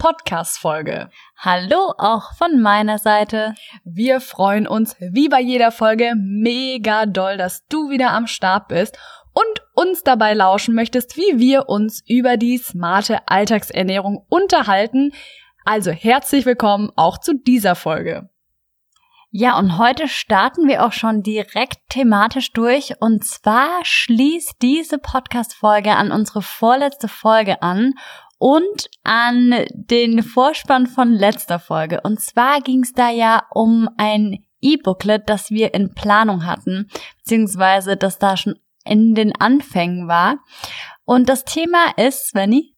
Podcast-Folge. 0.00 1.10
Hallo 1.36 1.92
auch 1.98 2.32
von 2.34 2.62
meiner 2.62 2.96
Seite. 2.96 3.54
Wir 3.84 4.22
freuen 4.22 4.66
uns 4.66 4.96
wie 4.98 5.28
bei 5.28 5.42
jeder 5.42 5.70
Folge 5.70 6.14
mega 6.16 7.04
doll, 7.04 7.36
dass 7.36 7.66
du 7.66 7.90
wieder 7.90 8.10
am 8.12 8.26
Start 8.26 8.68
bist 8.68 8.98
und 9.34 9.62
uns 9.74 10.02
dabei 10.02 10.32
lauschen 10.32 10.74
möchtest, 10.74 11.18
wie 11.18 11.38
wir 11.38 11.68
uns 11.68 12.02
über 12.08 12.38
die 12.38 12.56
smarte 12.56 13.28
Alltagsernährung 13.28 14.24
unterhalten. 14.30 15.12
Also 15.66 15.90
herzlich 15.90 16.46
willkommen 16.46 16.90
auch 16.96 17.18
zu 17.18 17.34
dieser 17.34 17.74
Folge. 17.74 18.30
Ja, 19.32 19.58
und 19.58 19.76
heute 19.76 20.08
starten 20.08 20.66
wir 20.66 20.84
auch 20.84 20.92
schon 20.92 21.22
direkt 21.22 21.90
thematisch 21.90 22.52
durch. 22.52 22.94
Und 23.00 23.24
zwar 23.24 23.84
schließt 23.84 24.54
diese 24.62 24.96
Podcast-Folge 24.96 25.92
an 25.92 26.10
unsere 26.10 26.40
vorletzte 26.40 27.06
Folge 27.06 27.60
an 27.60 27.92
und 28.40 28.88
an 29.04 29.66
den 29.74 30.22
Vorspann 30.22 30.86
von 30.86 31.12
letzter 31.12 31.58
Folge. 31.58 32.00
Und 32.00 32.20
zwar 32.20 32.62
ging 32.62 32.82
es 32.82 32.94
da 32.94 33.10
ja 33.10 33.42
um 33.50 33.88
ein 33.98 34.46
E-Booklet, 34.62 35.28
das 35.28 35.50
wir 35.50 35.74
in 35.74 35.94
Planung 35.94 36.46
hatten, 36.46 36.88
beziehungsweise 37.18 37.98
das 37.98 38.18
da 38.18 38.38
schon 38.38 38.58
in 38.84 39.14
den 39.14 39.36
Anfängen 39.38 40.08
war. 40.08 40.38
Und 41.04 41.28
das 41.28 41.44
Thema 41.44 41.92
ist, 41.98 42.28
Svenny? 42.28 42.74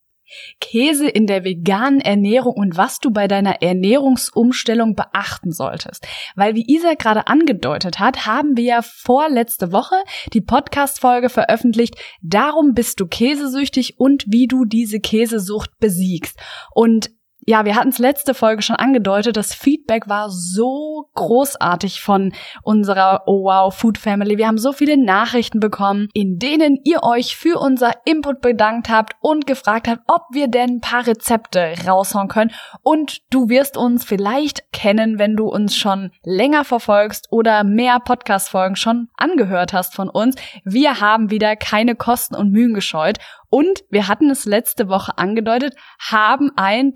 Käse 0.61 1.08
in 1.08 1.27
der 1.27 1.44
veganen 1.44 2.00
Ernährung 2.00 2.55
und 2.55 2.77
was 2.77 2.98
du 2.98 3.11
bei 3.11 3.28
deiner 3.28 3.62
Ernährungsumstellung 3.62 4.94
beachten 4.94 5.52
solltest. 5.52 6.06
Weil 6.36 6.55
wie 6.55 6.64
Isa 6.66 6.94
gerade 6.94 7.27
angedeutet 7.27 7.98
hat, 7.98 8.27
haben 8.27 8.56
wir 8.56 8.64
ja 8.64 8.83
vorletzte 8.83 9.72
Woche 9.72 9.97
die 10.33 10.41
Podcast-Folge 10.41 11.28
veröffentlicht. 11.28 11.97
Darum 12.20 12.75
bist 12.75 13.00
du 13.00 13.06
käsesüchtig 13.06 13.98
und 13.98 14.25
wie 14.28 14.47
du 14.47 14.64
diese 14.64 15.00
Käsesucht 15.00 15.70
besiegst. 15.78 16.38
Und 16.75 17.10
ja, 17.45 17.65
wir 17.65 17.75
hatten 17.75 17.89
es 17.89 17.98
letzte 17.98 18.35
Folge 18.35 18.62
schon 18.62 18.77
angedeutet, 18.77 19.37
das 19.37 19.53
Feedback 19.55 20.09
war 20.09 20.31
so 20.31 21.09
großartig 21.15 22.01
von 22.01 22.33
unserer 22.62 23.23
Oh 23.27 23.45
Wow 23.45 23.75
Food 23.75 23.99
Family. 23.99 24.39
Wir 24.39 24.47
haben 24.47 24.59
so 24.59 24.73
viele 24.73 24.97
Nachrichten 24.97 25.59
bekommen, 25.59 26.09
in 26.15 26.39
denen 26.39 26.79
ihr 26.84 27.03
euch 27.03 27.37
für 27.37 27.59
unser 27.59 27.93
Input 28.05 28.41
bedankt 28.41 28.89
habt 28.89 29.15
und 29.21 29.47
gefragt 29.47 29.89
habt, 29.89 30.03
ob 30.07 30.23
wir 30.33 30.49
denn 30.49 30.77
ein 30.77 30.81
paar 30.81 31.07
Rezepte 31.07 31.75
raushauen 31.87 32.29
können. 32.29 32.53
Und 32.83 33.19
du 33.31 33.49
wirst 33.49 33.77
uns 33.77 34.05
vielleicht 34.05 34.73
kennen, 34.73 35.19
wenn 35.19 35.37
du 35.37 35.49
uns 35.49 35.77
schon 35.77 36.12
länger 36.25 36.65
verfolgst 36.65 37.27
oder 37.31 37.65
mehr 37.65 37.99
Podcast-Folgen 37.99 38.77
schon 38.77 39.09
angehört 39.17 39.73
hast 39.73 39.95
von 39.95 40.09
uns. 40.09 40.37
Wir 40.65 41.01
haben 41.01 41.31
wieder 41.31 41.56
keine 41.56 41.97
Kosten 41.97 42.37
und 42.37 42.53
Mühen 42.53 42.75
gescheut 42.75 43.19
und 43.53 43.84
wir 43.91 44.08
hatten 44.08 44.31
es 44.31 44.47
letzte 44.47 44.89
Woche 44.89 45.19
angedeutet, 45.19 45.75
haben 45.98 46.53
ein 46.56 46.95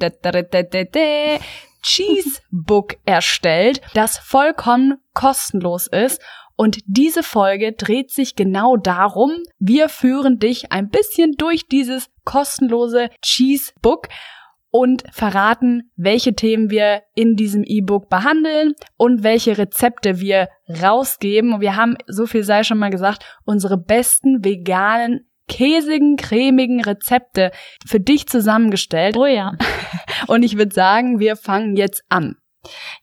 Cheesebook 1.83 2.97
erstellt, 3.05 3.83
das 3.93 4.17
vollkommen 4.17 4.95
kostenlos 5.13 5.87
ist. 5.87 6.23
Und 6.57 6.79
diese 6.87 7.23
Folge 7.23 7.73
dreht 7.73 8.11
sich 8.11 8.37
genau 8.37 8.79
darum. 8.79 9.33
Wir 9.59 9.91
führen 9.91 10.39
dich 10.39 10.73
ein 10.73 10.89
bisschen 10.89 11.33
durch 11.33 11.69
dieses 11.69 12.09
kostenlose 12.25 13.11
Cheesebook 13.21 14.09
und 14.71 15.05
verraten, 15.13 15.91
welche 15.97 16.35
Themen 16.35 16.71
wir 16.71 17.03
in 17.15 17.37
diesem 17.37 17.65
E-Book 17.65 18.09
behandeln 18.09 18.73
und 18.97 19.23
welche 19.23 19.59
Rezepte 19.59 20.21
wir 20.21 20.49
rausgeben. 20.83 21.53
Und 21.53 21.61
wir 21.61 21.77
haben, 21.77 21.99
so 22.07 22.25
viel 22.25 22.45
sei 22.45 22.63
schon 22.63 22.79
mal 22.79 22.91
gesagt, 22.91 23.25
unsere 23.45 23.77
besten 23.77 24.43
veganen 24.43 25.26
käsigen, 25.49 26.17
cremigen 26.17 26.81
Rezepte 26.81 27.51
für 27.87 28.01
dich 28.01 28.27
zusammengestellt. 28.29 29.17
Oh 29.17 29.27
ja. 29.27 29.53
Und 30.27 30.43
ich 30.43 30.57
würde 30.57 30.75
sagen, 30.75 31.19
wir 31.19 31.37
fangen 31.37 31.77
jetzt 31.77 32.05
an. 32.09 32.37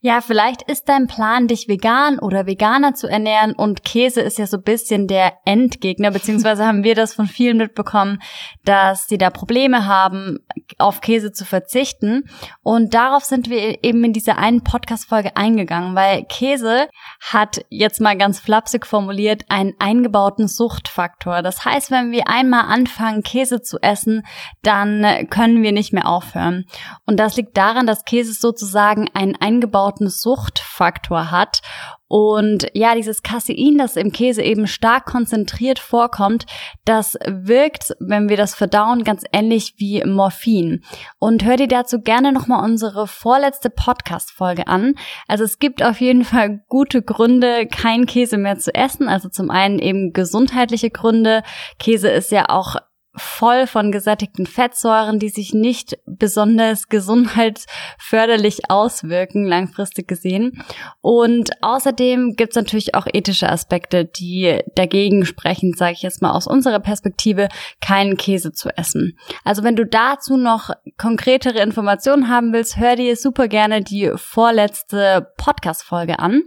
Ja, 0.00 0.20
vielleicht 0.20 0.62
ist 0.62 0.88
dein 0.88 1.06
Plan, 1.06 1.48
dich 1.48 1.68
vegan 1.68 2.18
oder 2.18 2.46
veganer 2.46 2.94
zu 2.94 3.06
ernähren 3.06 3.52
und 3.52 3.84
Käse 3.84 4.20
ist 4.20 4.38
ja 4.38 4.46
so 4.46 4.58
ein 4.58 4.62
bisschen 4.62 5.06
der 5.06 5.34
Endgegner, 5.44 6.10
beziehungsweise 6.10 6.66
haben 6.66 6.84
wir 6.84 6.94
das 6.94 7.14
von 7.14 7.26
vielen 7.26 7.56
mitbekommen, 7.56 8.20
dass 8.64 9.08
sie 9.08 9.18
da 9.18 9.30
Probleme 9.30 9.86
haben, 9.86 10.38
auf 10.78 11.00
Käse 11.00 11.32
zu 11.32 11.44
verzichten. 11.44 12.28
Und 12.62 12.94
darauf 12.94 13.24
sind 13.24 13.48
wir 13.50 13.82
eben 13.84 14.04
in 14.04 14.12
dieser 14.12 14.38
einen 14.38 14.62
Podcast-Folge 14.62 15.36
eingegangen, 15.36 15.94
weil 15.94 16.24
Käse 16.24 16.88
hat 17.20 17.64
jetzt 17.70 18.00
mal 18.00 18.16
ganz 18.16 18.40
flapsig 18.40 18.86
formuliert 18.86 19.44
einen 19.48 19.74
eingebauten 19.78 20.48
Suchtfaktor. 20.48 21.42
Das 21.42 21.64
heißt, 21.64 21.90
wenn 21.90 22.12
wir 22.12 22.28
einmal 22.28 22.66
anfangen, 22.66 23.22
Käse 23.22 23.62
zu 23.62 23.78
essen, 23.80 24.24
dann 24.62 25.28
können 25.30 25.62
wir 25.62 25.72
nicht 25.72 25.92
mehr 25.92 26.08
aufhören. 26.08 26.64
Und 27.06 27.18
das 27.18 27.36
liegt 27.36 27.56
daran, 27.56 27.86
dass 27.86 28.04
Käse 28.04 28.32
sozusagen 28.32 29.08
ein 29.14 29.34
eingebauten 29.54 30.08
Suchtfaktor 30.08 31.30
hat. 31.30 31.60
Und 32.06 32.68
ja, 32.74 32.94
dieses 32.94 33.22
Casein, 33.22 33.76
das 33.78 33.96
im 33.96 34.12
Käse 34.12 34.42
eben 34.42 34.66
stark 34.66 35.06
konzentriert 35.06 35.78
vorkommt, 35.78 36.46
das 36.84 37.16
wirkt, 37.26 37.96
wenn 37.98 38.28
wir 38.28 38.36
das 38.36 38.54
verdauen, 38.54 39.02
ganz 39.02 39.24
ähnlich 39.32 39.74
wie 39.78 40.04
Morphin. 40.04 40.84
Und 41.18 41.44
hör 41.44 41.56
dir 41.56 41.66
dazu 41.66 42.00
gerne 42.00 42.32
nochmal 42.32 42.62
unsere 42.62 43.08
vorletzte 43.08 43.70
Podcast-Folge 43.70 44.68
an. 44.68 44.94
Also 45.26 45.44
es 45.44 45.58
gibt 45.58 45.82
auf 45.82 46.00
jeden 46.00 46.24
Fall 46.24 46.60
gute 46.68 47.02
Gründe, 47.02 47.66
kein 47.66 48.06
Käse 48.06 48.36
mehr 48.36 48.58
zu 48.58 48.72
essen. 48.74 49.08
Also 49.08 49.28
zum 49.28 49.50
einen 49.50 49.78
eben 49.78 50.12
gesundheitliche 50.12 50.90
Gründe. 50.90 51.42
Käse 51.78 52.10
ist 52.10 52.30
ja 52.30 52.48
auch 52.48 52.76
voll 53.16 53.66
von 53.66 53.92
gesättigten 53.92 54.46
Fettsäuren, 54.46 55.18
die 55.18 55.28
sich 55.28 55.54
nicht 55.54 55.98
besonders 56.06 56.88
gesundheitsförderlich 56.88 58.70
auswirken, 58.70 59.44
langfristig 59.44 60.08
gesehen. 60.08 60.64
Und 61.00 61.50
außerdem 61.62 62.34
gibt 62.36 62.52
es 62.52 62.56
natürlich 62.56 62.94
auch 62.94 63.06
ethische 63.12 63.48
Aspekte, 63.48 64.04
die 64.04 64.60
dagegen 64.74 65.24
sprechen, 65.26 65.74
sage 65.74 65.92
ich 65.92 66.02
jetzt 66.02 66.22
mal 66.22 66.32
aus 66.32 66.46
unserer 66.46 66.80
Perspektive, 66.80 67.48
keinen 67.80 68.16
Käse 68.16 68.52
zu 68.52 68.68
essen. 68.76 69.18
Also 69.44 69.62
wenn 69.62 69.76
du 69.76 69.86
dazu 69.86 70.36
noch 70.36 70.70
konkretere 70.98 71.60
Informationen 71.60 72.28
haben 72.28 72.52
willst, 72.52 72.76
hör 72.76 72.96
dir 72.96 73.16
super 73.16 73.48
gerne 73.48 73.82
die 73.82 74.10
vorletzte 74.16 75.32
Podcast-Folge 75.36 76.18
an. 76.18 76.42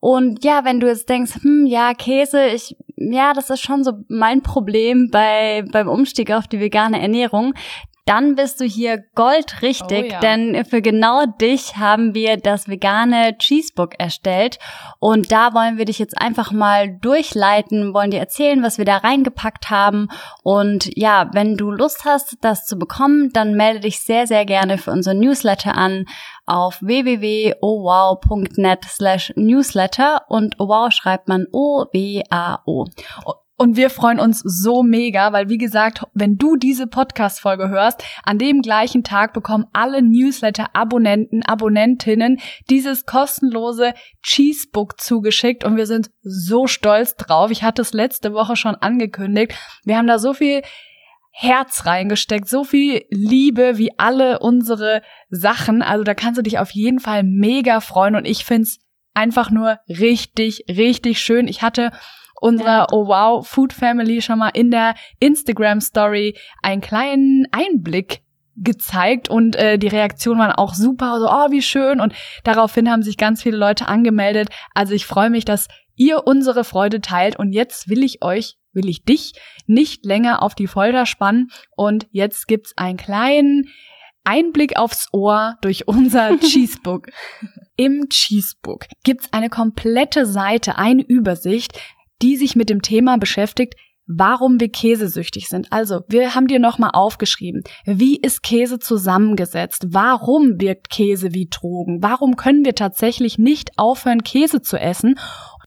Und 0.00 0.44
ja, 0.44 0.64
wenn 0.64 0.80
du 0.80 0.86
jetzt 0.86 1.08
denkst, 1.08 1.42
hm, 1.42 1.66
ja, 1.66 1.92
Käse, 1.94 2.46
ich, 2.46 2.76
ja, 3.00 3.32
das 3.32 3.50
ist 3.50 3.60
schon 3.60 3.84
so 3.84 3.92
mein 4.08 4.42
Problem 4.42 5.10
bei, 5.10 5.64
beim 5.70 5.88
Umstieg 5.88 6.32
auf 6.32 6.46
die 6.46 6.60
vegane 6.60 7.00
Ernährung, 7.00 7.54
dann 8.08 8.36
bist 8.36 8.58
du 8.58 8.64
hier 8.64 9.04
goldrichtig, 9.14 10.04
oh 10.08 10.12
ja. 10.12 10.20
denn 10.20 10.64
für 10.64 10.80
genau 10.80 11.26
dich 11.26 11.76
haben 11.76 12.14
wir 12.14 12.38
das 12.38 12.66
vegane 12.66 13.36
Cheesebook 13.36 14.00
erstellt. 14.00 14.58
Und 14.98 15.30
da 15.30 15.52
wollen 15.52 15.76
wir 15.76 15.84
dich 15.84 15.98
jetzt 15.98 16.18
einfach 16.18 16.50
mal 16.50 16.96
durchleiten, 17.02 17.92
wollen 17.92 18.10
dir 18.10 18.20
erzählen, 18.20 18.62
was 18.62 18.78
wir 18.78 18.86
da 18.86 18.96
reingepackt 18.96 19.68
haben. 19.68 20.08
Und 20.42 20.88
ja, 20.96 21.28
wenn 21.34 21.58
du 21.58 21.70
Lust 21.70 22.06
hast, 22.06 22.38
das 22.40 22.64
zu 22.64 22.78
bekommen, 22.78 23.28
dann 23.34 23.52
melde 23.52 23.80
dich 23.80 24.00
sehr, 24.00 24.26
sehr 24.26 24.46
gerne 24.46 24.78
für 24.78 24.90
unser 24.90 25.12
Newsletter 25.12 25.76
an 25.76 26.06
auf 26.48 26.78
www.owow.net 26.80 28.84
slash 28.84 29.32
newsletter 29.36 30.22
und 30.28 30.56
wow 30.58 30.90
schreibt 30.90 31.28
man 31.28 31.46
O-W-A-O. 31.52 32.86
Und 33.60 33.76
wir 33.76 33.90
freuen 33.90 34.20
uns 34.20 34.38
so 34.38 34.84
mega, 34.84 35.32
weil 35.32 35.48
wie 35.48 35.58
gesagt, 35.58 36.04
wenn 36.14 36.36
du 36.36 36.54
diese 36.54 36.86
Podcast-Folge 36.86 37.68
hörst, 37.68 38.04
an 38.22 38.38
dem 38.38 38.62
gleichen 38.62 39.02
Tag 39.02 39.32
bekommen 39.32 39.66
alle 39.72 40.00
Newsletter-Abonnenten, 40.00 41.42
Abonnentinnen 41.42 42.38
dieses 42.70 43.04
kostenlose 43.04 43.94
Cheesebook 44.22 45.00
zugeschickt 45.00 45.64
und 45.64 45.76
wir 45.76 45.86
sind 45.86 46.12
so 46.22 46.68
stolz 46.68 47.16
drauf. 47.16 47.50
Ich 47.50 47.64
hatte 47.64 47.82
es 47.82 47.92
letzte 47.92 48.32
Woche 48.32 48.54
schon 48.54 48.76
angekündigt. 48.76 49.54
Wir 49.82 49.98
haben 49.98 50.06
da 50.06 50.20
so 50.20 50.34
viel 50.34 50.62
Herz 51.40 51.86
reingesteckt, 51.86 52.48
so 52.48 52.64
viel 52.64 53.04
Liebe 53.10 53.78
wie 53.78 53.96
alle 53.96 54.40
unsere 54.40 55.02
Sachen. 55.30 55.82
Also 55.82 56.02
da 56.02 56.14
kannst 56.14 56.36
du 56.36 56.42
dich 56.42 56.58
auf 56.58 56.72
jeden 56.72 56.98
Fall 56.98 57.22
mega 57.22 57.78
freuen 57.78 58.16
und 58.16 58.24
ich 58.24 58.44
find's 58.44 58.80
einfach 59.14 59.52
nur 59.52 59.78
richtig, 59.88 60.64
richtig 60.68 61.20
schön. 61.20 61.46
Ich 61.46 61.62
hatte 61.62 61.92
unserer 62.40 62.88
Oh 62.90 63.06
Wow 63.06 63.46
Food 63.46 63.72
Family 63.72 64.20
schon 64.20 64.40
mal 64.40 64.48
in 64.48 64.72
der 64.72 64.96
Instagram 65.20 65.80
Story 65.80 66.36
einen 66.60 66.80
kleinen 66.80 67.46
Einblick 67.52 68.22
gezeigt 68.56 69.28
und 69.28 69.54
äh, 69.54 69.78
die 69.78 69.86
Reaktionen 69.86 70.40
waren 70.40 70.50
auch 70.50 70.74
super, 70.74 71.20
so, 71.20 71.28
oh, 71.28 71.52
wie 71.52 71.62
schön. 71.62 72.00
Und 72.00 72.14
daraufhin 72.42 72.90
haben 72.90 73.04
sich 73.04 73.16
ganz 73.16 73.44
viele 73.44 73.56
Leute 73.56 73.86
angemeldet. 73.86 74.48
Also 74.74 74.92
ich 74.92 75.06
freue 75.06 75.30
mich, 75.30 75.44
dass 75.44 75.68
ihr 75.94 76.26
unsere 76.26 76.64
Freude 76.64 77.00
teilt. 77.00 77.38
Und 77.38 77.52
jetzt 77.52 77.88
will 77.88 78.02
ich 78.02 78.24
euch, 78.24 78.56
will 78.78 78.88
ich 78.88 79.04
dich 79.04 79.32
nicht 79.66 80.06
länger 80.06 80.42
auf 80.42 80.54
die 80.54 80.68
Folter 80.68 81.04
spannen. 81.04 81.50
Und 81.76 82.06
jetzt 82.10 82.46
gibt's 82.48 82.72
einen 82.78 82.96
kleinen 82.96 83.68
Einblick 84.24 84.78
aufs 84.78 85.08
Ohr 85.12 85.56
durch 85.60 85.88
unser 85.88 86.38
Cheesebook. 86.40 87.08
Im 87.76 88.08
Cheesebook 88.08 88.86
gibt's 89.04 89.32
eine 89.32 89.50
komplette 89.50 90.24
Seite, 90.24 90.78
eine 90.78 91.02
Übersicht, 91.02 91.78
die 92.22 92.36
sich 92.36 92.56
mit 92.56 92.70
dem 92.70 92.82
Thema 92.82 93.18
beschäftigt, 93.18 93.74
warum 94.06 94.58
wir 94.58 94.70
käsesüchtig 94.70 95.48
sind. 95.48 95.70
Also, 95.70 96.00
wir 96.08 96.34
haben 96.34 96.46
dir 96.46 96.58
nochmal 96.58 96.90
aufgeschrieben, 96.94 97.62
wie 97.84 98.16
ist 98.16 98.42
Käse 98.42 98.78
zusammengesetzt? 98.78 99.86
Warum 99.90 100.60
wirkt 100.60 100.88
Käse 100.88 101.34
wie 101.34 101.48
Drogen? 101.48 102.02
Warum 102.02 102.36
können 102.36 102.64
wir 102.64 102.74
tatsächlich 102.74 103.38
nicht 103.38 103.72
aufhören, 103.76 104.22
Käse 104.22 104.62
zu 104.62 104.78
essen? 104.78 105.16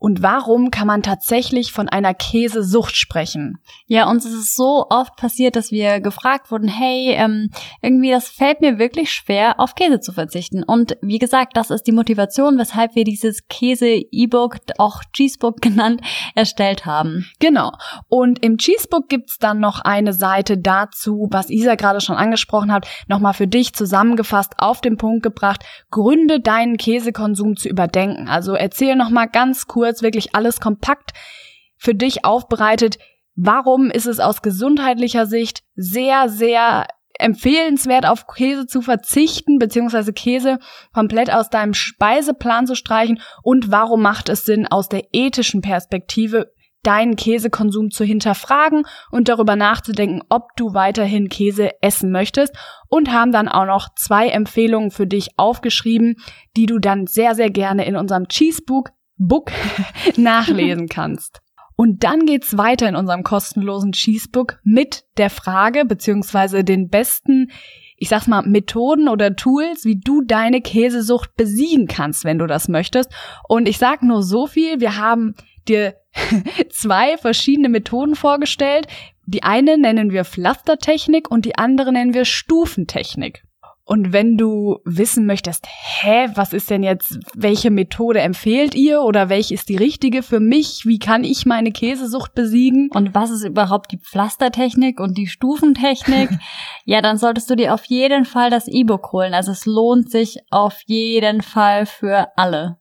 Und 0.01 0.23
warum 0.23 0.71
kann 0.71 0.87
man 0.87 1.03
tatsächlich 1.03 1.71
von 1.71 1.87
einer 1.87 2.15
Käsesucht 2.15 2.95
sprechen? 2.95 3.59
Ja, 3.85 4.09
uns 4.09 4.25
ist 4.25 4.33
es 4.33 4.55
so 4.55 4.87
oft 4.89 5.15
passiert, 5.15 5.55
dass 5.55 5.69
wir 5.69 5.99
gefragt 5.99 6.49
wurden, 6.49 6.67
hey, 6.67 7.13
ähm, 7.15 7.51
irgendwie 7.83 8.09
das 8.09 8.27
fällt 8.27 8.61
mir 8.61 8.79
wirklich 8.79 9.11
schwer, 9.11 9.59
auf 9.59 9.75
Käse 9.75 9.99
zu 9.99 10.11
verzichten. 10.11 10.63
Und 10.63 10.97
wie 11.03 11.19
gesagt, 11.19 11.55
das 11.55 11.69
ist 11.69 11.83
die 11.83 11.91
Motivation, 11.91 12.57
weshalb 12.57 12.95
wir 12.95 13.03
dieses 13.03 13.47
Käse-E-Book, 13.47 14.57
auch 14.79 15.03
Cheesebook 15.13 15.61
genannt, 15.61 16.01
erstellt 16.33 16.87
haben. 16.87 17.27
Genau. 17.37 17.71
Und 18.09 18.43
im 18.43 18.57
Cheesebook 18.57 19.07
gibt's 19.07 19.37
dann 19.37 19.59
noch 19.59 19.81
eine 19.81 20.13
Seite 20.13 20.57
dazu, 20.57 21.27
was 21.29 21.51
Isa 21.51 21.75
gerade 21.75 22.01
schon 22.01 22.15
angesprochen 22.15 22.73
hat, 22.73 22.87
nochmal 23.07 23.35
für 23.35 23.47
dich 23.47 23.75
zusammengefasst 23.75 24.53
auf 24.57 24.81
den 24.81 24.97
Punkt 24.97 25.21
gebracht, 25.21 25.63
Gründe 25.91 26.39
deinen 26.39 26.77
Käsekonsum 26.77 27.55
zu 27.55 27.69
überdenken. 27.69 28.29
Also 28.29 28.55
erzähl 28.55 28.95
nochmal 28.95 29.29
ganz 29.29 29.67
kurz, 29.67 29.90
jetzt 29.91 30.03
wirklich 30.03 30.35
alles 30.35 30.59
kompakt 30.59 31.11
für 31.77 31.95
dich 31.95 32.25
aufbereitet. 32.25 32.97
Warum 33.35 33.89
ist 33.89 34.07
es 34.07 34.19
aus 34.19 34.41
gesundheitlicher 34.41 35.25
Sicht 35.25 35.63
sehr, 35.75 36.29
sehr 36.29 36.87
empfehlenswert, 37.17 38.05
auf 38.05 38.27
Käse 38.27 38.67
zu 38.67 38.81
verzichten, 38.81 39.57
beziehungsweise 39.57 40.13
Käse 40.13 40.59
komplett 40.93 41.31
aus 41.31 41.49
deinem 41.49 41.73
Speiseplan 41.73 42.67
zu 42.67 42.75
streichen? 42.75 43.21
Und 43.43 43.71
warum 43.71 44.01
macht 44.01 44.29
es 44.29 44.45
Sinn, 44.45 44.67
aus 44.67 44.89
der 44.89 45.05
ethischen 45.13 45.61
Perspektive 45.61 46.51
deinen 46.83 47.15
Käsekonsum 47.15 47.91
zu 47.91 48.03
hinterfragen 48.03 48.85
und 49.11 49.29
darüber 49.29 49.55
nachzudenken, 49.55 50.21
ob 50.29 50.55
du 50.55 50.73
weiterhin 50.73 51.29
Käse 51.29 51.69
essen 51.81 52.11
möchtest 52.11 52.55
und 52.87 53.11
haben 53.11 53.31
dann 53.31 53.47
auch 53.47 53.65
noch 53.65 53.89
zwei 53.95 54.29
Empfehlungen 54.29 54.91
für 54.91 55.05
dich 55.05 55.37
aufgeschrieben, 55.37 56.15
die 56.57 56.65
du 56.65 56.79
dann 56.79 57.07
sehr, 57.07 57.35
sehr 57.35 57.49
gerne 57.49 57.85
in 57.85 57.95
unserem 57.95 58.27
Cheesebook 58.27 58.89
Book 59.27 59.51
nachlesen 60.17 60.87
kannst. 60.87 61.41
Und 61.75 62.03
dann 62.03 62.25
geht's 62.25 62.57
weiter 62.57 62.87
in 62.87 62.95
unserem 62.95 63.23
kostenlosen 63.23 63.91
Cheesebook 63.91 64.59
mit 64.63 65.03
der 65.17 65.31
Frage 65.31 65.85
beziehungsweise 65.85 66.63
den 66.63 66.89
besten, 66.89 67.49
ich 67.97 68.09
sag's 68.09 68.27
mal, 68.27 68.43
Methoden 68.43 69.07
oder 69.07 69.35
Tools, 69.35 69.83
wie 69.83 69.99
du 69.99 70.21
deine 70.21 70.61
Käsesucht 70.61 71.35
besiegen 71.35 71.87
kannst, 71.87 72.23
wenn 72.23 72.37
du 72.37 72.45
das 72.45 72.67
möchtest. 72.67 73.11
Und 73.47 73.67
ich 73.67 73.79
sag 73.79 74.03
nur 74.03 74.21
so 74.21 74.45
viel, 74.45 74.79
wir 74.79 74.97
haben 74.97 75.33
dir 75.67 75.95
zwei 76.69 77.17
verschiedene 77.17 77.69
Methoden 77.69 78.15
vorgestellt. 78.15 78.87
Die 79.25 79.43
eine 79.43 79.77
nennen 79.77 80.11
wir 80.11 80.25
Pflastertechnik 80.25 81.31
und 81.31 81.45
die 81.45 81.57
andere 81.57 81.91
nennen 81.91 82.13
wir 82.13 82.25
Stufentechnik. 82.25 83.43
Und 83.83 84.13
wenn 84.13 84.37
du 84.37 84.79
wissen 84.85 85.25
möchtest, 85.25 85.65
hä, 85.67 86.29
was 86.35 86.53
ist 86.53 86.69
denn 86.69 86.83
jetzt, 86.83 87.19
welche 87.33 87.71
Methode 87.71 88.21
empfehlt 88.21 88.75
ihr 88.75 89.01
oder 89.01 89.27
welche 89.27 89.53
ist 89.53 89.69
die 89.69 89.75
richtige 89.75 90.23
für 90.23 90.39
mich? 90.39 90.83
Wie 90.85 90.99
kann 90.99 91.23
ich 91.23 91.45
meine 91.45 91.71
Käsesucht 91.71 92.33
besiegen? 92.33 92.89
Und 92.93 93.15
was 93.15 93.31
ist 93.31 93.43
überhaupt 93.43 93.91
die 93.91 93.97
Pflastertechnik 93.97 94.99
und 94.99 95.17
die 95.17 95.27
Stufentechnik? 95.27 96.29
ja, 96.85 97.01
dann 97.01 97.17
solltest 97.17 97.49
du 97.49 97.55
dir 97.55 97.73
auf 97.73 97.85
jeden 97.85 98.25
Fall 98.25 98.49
das 98.49 98.67
E-Book 98.67 99.11
holen. 99.11 99.33
Also 99.33 99.51
es 99.51 99.65
lohnt 99.65 100.11
sich 100.11 100.39
auf 100.51 100.79
jeden 100.85 101.41
Fall 101.41 101.85
für 101.85 102.27
alle. 102.37 102.77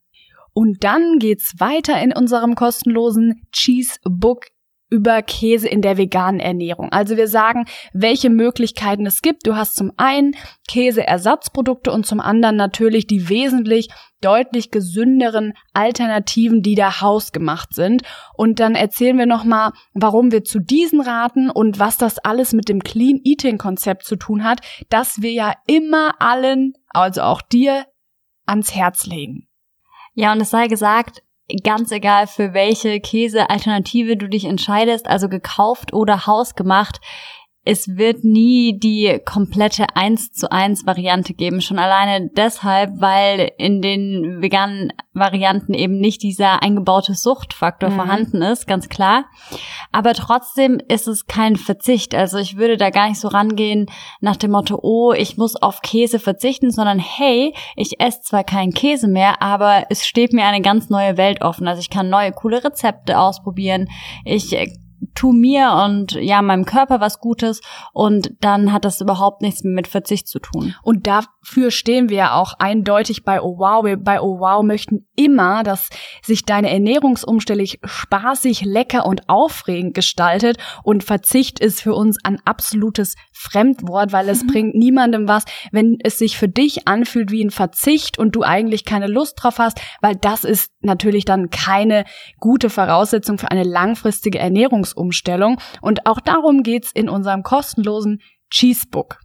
Und 0.52 0.84
dann 0.84 1.18
geht's 1.18 1.54
weiter 1.58 2.00
in 2.02 2.12
unserem 2.12 2.54
kostenlosen 2.54 3.46
Cheese 3.52 3.98
Book 4.04 4.46
über 4.90 5.22
Käse 5.22 5.68
in 5.68 5.82
der 5.82 5.96
veganen 5.96 6.40
Ernährung. 6.40 6.90
Also 6.92 7.16
wir 7.16 7.28
sagen, 7.28 7.64
welche 7.92 8.28
Möglichkeiten 8.28 9.06
es 9.06 9.22
gibt. 9.22 9.46
Du 9.46 9.56
hast 9.56 9.76
zum 9.76 9.92
einen 9.96 10.34
Käseersatzprodukte 10.68 11.92
und 11.92 12.04
zum 12.04 12.20
anderen 12.20 12.56
natürlich 12.56 13.06
die 13.06 13.28
wesentlich 13.28 13.88
deutlich 14.20 14.70
gesünderen 14.70 15.54
Alternativen, 15.72 16.62
die 16.62 16.74
da 16.74 17.00
hausgemacht 17.00 17.74
sind. 17.74 18.02
Und 18.34 18.60
dann 18.60 18.74
erzählen 18.74 19.16
wir 19.16 19.26
nochmal, 19.26 19.72
warum 19.94 20.32
wir 20.32 20.44
zu 20.44 20.58
diesen 20.58 21.00
raten 21.00 21.50
und 21.50 21.78
was 21.78 21.96
das 21.96 22.18
alles 22.18 22.52
mit 22.52 22.68
dem 22.68 22.82
Clean 22.82 23.20
Eating 23.24 23.58
Konzept 23.58 24.04
zu 24.04 24.16
tun 24.16 24.44
hat, 24.44 24.60
das 24.90 25.22
wir 25.22 25.32
ja 25.32 25.54
immer 25.66 26.20
allen, 26.20 26.74
also 26.88 27.22
auch 27.22 27.42
dir, 27.42 27.86
ans 28.44 28.74
Herz 28.74 29.06
legen. 29.06 29.46
Ja, 30.14 30.32
und 30.32 30.40
es 30.40 30.50
sei 30.50 30.66
gesagt, 30.66 31.22
ganz 31.62 31.90
egal 31.92 32.26
für 32.26 32.54
welche 32.54 33.00
Käsealternative 33.00 34.16
du 34.16 34.28
dich 34.28 34.44
entscheidest, 34.44 35.06
also 35.06 35.28
gekauft 35.28 35.92
oder 35.92 36.26
hausgemacht, 36.26 37.00
es 37.70 37.86
wird 37.96 38.24
nie 38.24 38.80
die 38.80 39.20
komplette 39.24 39.86
1 39.94 40.32
zu 40.32 40.50
1 40.50 40.86
Variante 40.86 41.34
geben. 41.34 41.60
Schon 41.60 41.78
alleine 41.78 42.28
deshalb, 42.28 43.00
weil 43.00 43.52
in 43.58 43.80
den 43.80 44.42
veganen 44.42 44.92
Varianten 45.12 45.74
eben 45.74 46.00
nicht 46.00 46.24
dieser 46.24 46.64
eingebaute 46.64 47.14
Suchtfaktor 47.14 47.90
mhm. 47.90 47.94
vorhanden 47.94 48.42
ist, 48.42 48.66
ganz 48.66 48.88
klar. 48.88 49.26
Aber 49.92 50.14
trotzdem 50.14 50.80
ist 50.88 51.06
es 51.06 51.28
kein 51.28 51.54
Verzicht. 51.54 52.12
Also 52.12 52.38
ich 52.38 52.56
würde 52.56 52.76
da 52.76 52.90
gar 52.90 53.08
nicht 53.08 53.20
so 53.20 53.28
rangehen 53.28 53.86
nach 54.20 54.36
dem 54.36 54.50
Motto, 54.50 54.80
oh, 54.82 55.12
ich 55.12 55.36
muss 55.36 55.54
auf 55.54 55.80
Käse 55.80 56.18
verzichten, 56.18 56.72
sondern 56.72 56.98
hey, 56.98 57.54
ich 57.76 58.00
esse 58.00 58.22
zwar 58.22 58.42
keinen 58.42 58.72
Käse 58.72 59.06
mehr, 59.06 59.42
aber 59.42 59.84
es 59.90 60.04
steht 60.04 60.32
mir 60.32 60.44
eine 60.44 60.60
ganz 60.60 60.90
neue 60.90 61.16
Welt 61.16 61.40
offen. 61.42 61.68
Also 61.68 61.78
ich 61.78 61.90
kann 61.90 62.10
neue 62.10 62.32
coole 62.32 62.64
Rezepte 62.64 63.16
ausprobieren. 63.16 63.88
Ich 64.24 64.56
tu 65.14 65.32
mir 65.32 65.72
und 65.84 66.12
ja 66.12 66.42
meinem 66.42 66.64
Körper 66.64 67.00
was 67.00 67.20
Gutes 67.20 67.60
und 67.92 68.32
dann 68.40 68.72
hat 68.72 68.84
das 68.84 69.00
überhaupt 69.00 69.42
nichts 69.42 69.62
mehr 69.64 69.74
mit 69.74 69.86
Verzicht 69.86 70.28
zu 70.28 70.38
tun. 70.38 70.74
Und 70.82 71.06
dafür 71.06 71.70
stehen 71.70 72.08
wir 72.08 72.16
ja 72.16 72.34
auch 72.34 72.54
eindeutig 72.58 73.24
bei 73.24 73.40
Oh 73.40 73.58
Wow. 73.58 73.84
Wir 73.84 73.96
bei 73.96 74.20
Oh 74.20 74.40
Wow 74.40 74.62
möchten 74.62 75.06
immer, 75.16 75.62
dass 75.62 75.88
sich 76.22 76.44
deine 76.44 76.70
Ernährungsumstellung 76.70 77.50
spaßig, 77.84 78.62
lecker 78.64 79.06
und 79.06 79.28
aufregend 79.28 79.94
gestaltet 79.94 80.56
und 80.82 81.04
Verzicht 81.04 81.60
ist 81.60 81.80
für 81.80 81.94
uns 81.94 82.16
ein 82.24 82.38
absolutes 82.44 83.16
Fremdwort, 83.32 84.12
weil 84.12 84.28
es 84.28 84.44
mhm. 84.44 84.46
bringt 84.46 84.74
niemandem 84.74 85.28
was, 85.28 85.44
wenn 85.72 85.98
es 86.02 86.18
sich 86.18 86.36
für 86.38 86.48
dich 86.48 86.86
anfühlt 86.86 87.30
wie 87.30 87.44
ein 87.44 87.50
Verzicht 87.50 88.18
und 88.18 88.36
du 88.36 88.42
eigentlich 88.42 88.84
keine 88.84 89.06
Lust 89.06 89.42
drauf 89.42 89.58
hast, 89.58 89.80
weil 90.00 90.16
das 90.16 90.44
ist 90.44 90.72
natürlich 90.80 91.24
dann 91.24 91.50
keine 91.50 92.04
gute 92.38 92.70
Voraussetzung 92.70 93.38
für 93.38 93.50
eine 93.50 93.64
langfristige 93.64 94.38
Ernährungsumstellung. 94.38 94.99
Ernährungsumstellung. 95.00 95.58
Und 95.80 96.06
auch 96.06 96.20
darum 96.20 96.62
geht's 96.62 96.92
in 96.92 97.08
unserem 97.08 97.42
kostenlosen 97.42 98.20
Cheesebook. 98.50 99.18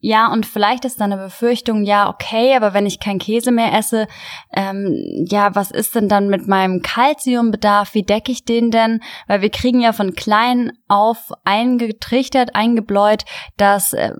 Ja, 0.00 0.32
und 0.32 0.46
vielleicht 0.46 0.84
ist 0.84 1.00
dann 1.00 1.12
eine 1.12 1.22
Befürchtung, 1.22 1.84
ja, 1.84 2.08
okay, 2.08 2.56
aber 2.56 2.74
wenn 2.74 2.86
ich 2.86 2.98
kein 2.98 3.18
Käse 3.18 3.52
mehr 3.52 3.72
esse, 3.72 4.08
ähm, 4.52 5.26
ja, 5.28 5.54
was 5.54 5.70
ist 5.70 5.94
denn 5.94 6.08
dann 6.08 6.28
mit 6.28 6.48
meinem 6.48 6.82
Kalziumbedarf? 6.82 7.94
Wie 7.94 8.02
decke 8.02 8.32
ich 8.32 8.44
den 8.44 8.70
denn? 8.70 9.00
Weil 9.28 9.42
wir 9.42 9.50
kriegen 9.50 9.80
ja 9.80 9.92
von 9.92 10.14
klein 10.14 10.72
auf 10.88 11.30
eingetrichtert, 11.44 12.54
eingebläut, 12.54 13.24
dass 13.56 13.92
äh, 13.92 14.12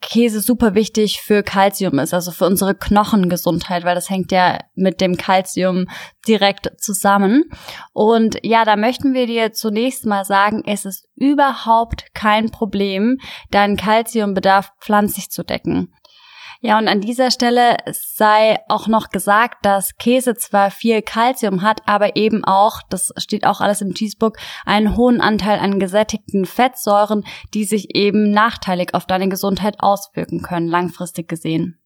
Käse 0.00 0.40
super 0.40 0.74
wichtig 0.74 1.20
für 1.20 1.42
Kalzium 1.42 1.98
ist, 1.98 2.14
also 2.14 2.30
für 2.30 2.46
unsere 2.46 2.74
Knochengesundheit, 2.74 3.84
weil 3.84 3.94
das 3.94 4.10
hängt 4.10 4.32
ja 4.32 4.58
mit 4.74 5.00
dem 5.00 5.16
Kalzium 5.16 5.86
direkt 6.26 6.70
zusammen. 6.80 7.44
Und 7.92 8.38
ja, 8.42 8.64
da 8.64 8.76
möchten 8.76 9.14
wir 9.14 9.26
dir 9.26 9.52
zunächst 9.52 10.04
mal 10.06 10.24
sagen, 10.24 10.62
es 10.66 10.84
ist 10.84 11.08
überhaupt 11.16 12.14
kein 12.14 12.50
Problem, 12.50 13.18
deinen 13.50 13.76
Kalziumbedarf 13.76 14.70
pflanzlich 14.80 15.17
zu 15.26 15.42
decken. 15.42 15.92
Ja, 16.60 16.76
und 16.78 16.88
an 16.88 17.00
dieser 17.00 17.30
Stelle 17.30 17.76
sei 17.92 18.58
auch 18.68 18.88
noch 18.88 19.10
gesagt, 19.10 19.64
dass 19.64 19.96
Käse 19.96 20.34
zwar 20.34 20.72
viel 20.72 21.02
Kalzium 21.02 21.62
hat, 21.62 21.82
aber 21.86 22.16
eben 22.16 22.44
auch, 22.44 22.82
das 22.90 23.12
steht 23.16 23.46
auch 23.46 23.60
alles 23.60 23.80
im 23.80 23.94
Cheesebook, 23.94 24.38
einen 24.66 24.96
hohen 24.96 25.20
Anteil 25.20 25.60
an 25.60 25.78
gesättigten 25.78 26.46
Fettsäuren, 26.46 27.24
die 27.54 27.62
sich 27.62 27.94
eben 27.94 28.32
nachteilig 28.32 28.94
auf 28.94 29.06
deine 29.06 29.28
Gesundheit 29.28 29.76
auswirken 29.78 30.42
können, 30.42 30.66
langfristig 30.66 31.28
gesehen. 31.28 31.78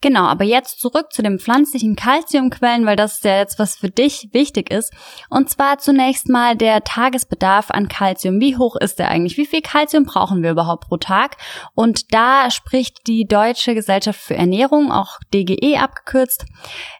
Genau, 0.00 0.24
aber 0.24 0.44
jetzt 0.44 0.80
zurück 0.80 1.12
zu 1.12 1.22
den 1.22 1.38
pflanzlichen 1.38 1.96
Kalziumquellen, 1.96 2.86
weil 2.86 2.96
das 2.96 3.14
ist 3.14 3.24
ja 3.24 3.38
jetzt 3.38 3.58
was 3.58 3.76
für 3.76 3.90
dich 3.90 4.28
wichtig 4.32 4.70
ist. 4.70 4.92
Und 5.30 5.50
zwar 5.50 5.78
zunächst 5.78 6.28
mal 6.28 6.56
der 6.56 6.84
Tagesbedarf 6.84 7.70
an 7.70 7.88
Kalzium. 7.88 8.40
Wie 8.40 8.56
hoch 8.56 8.76
ist 8.76 8.98
der 8.98 9.08
eigentlich? 9.08 9.36
Wie 9.36 9.46
viel 9.46 9.62
Kalzium 9.62 10.04
brauchen 10.04 10.42
wir 10.42 10.50
überhaupt 10.50 10.88
pro 10.88 10.96
Tag? 10.96 11.36
Und 11.74 12.14
da 12.14 12.50
spricht 12.50 13.06
die 13.06 13.26
Deutsche 13.26 13.74
Gesellschaft 13.74 14.20
für 14.20 14.36
Ernährung, 14.36 14.92
auch 14.92 15.18
DGE 15.32 15.78
abgekürzt, 15.78 16.46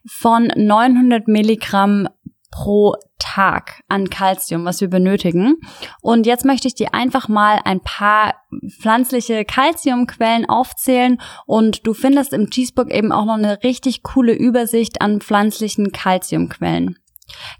von 0.06 0.48
900 0.54 1.28
Milligramm 1.28 2.08
pro 2.54 2.94
Tag 3.18 3.82
an 3.88 4.10
Kalzium, 4.10 4.64
was 4.64 4.80
wir 4.80 4.88
benötigen. 4.88 5.56
Und 6.00 6.24
jetzt 6.24 6.44
möchte 6.44 6.68
ich 6.68 6.76
dir 6.76 6.94
einfach 6.94 7.28
mal 7.28 7.58
ein 7.64 7.80
paar 7.80 8.34
pflanzliche 8.80 9.44
Kalziumquellen 9.44 10.48
aufzählen 10.48 11.20
und 11.46 11.84
du 11.84 11.94
findest 11.94 12.32
im 12.32 12.50
Cheesebook 12.50 12.92
eben 12.92 13.10
auch 13.10 13.24
noch 13.24 13.34
eine 13.34 13.64
richtig 13.64 14.04
coole 14.04 14.34
Übersicht 14.34 15.02
an 15.02 15.20
pflanzlichen 15.20 15.90
Kalziumquellen. 15.90 16.96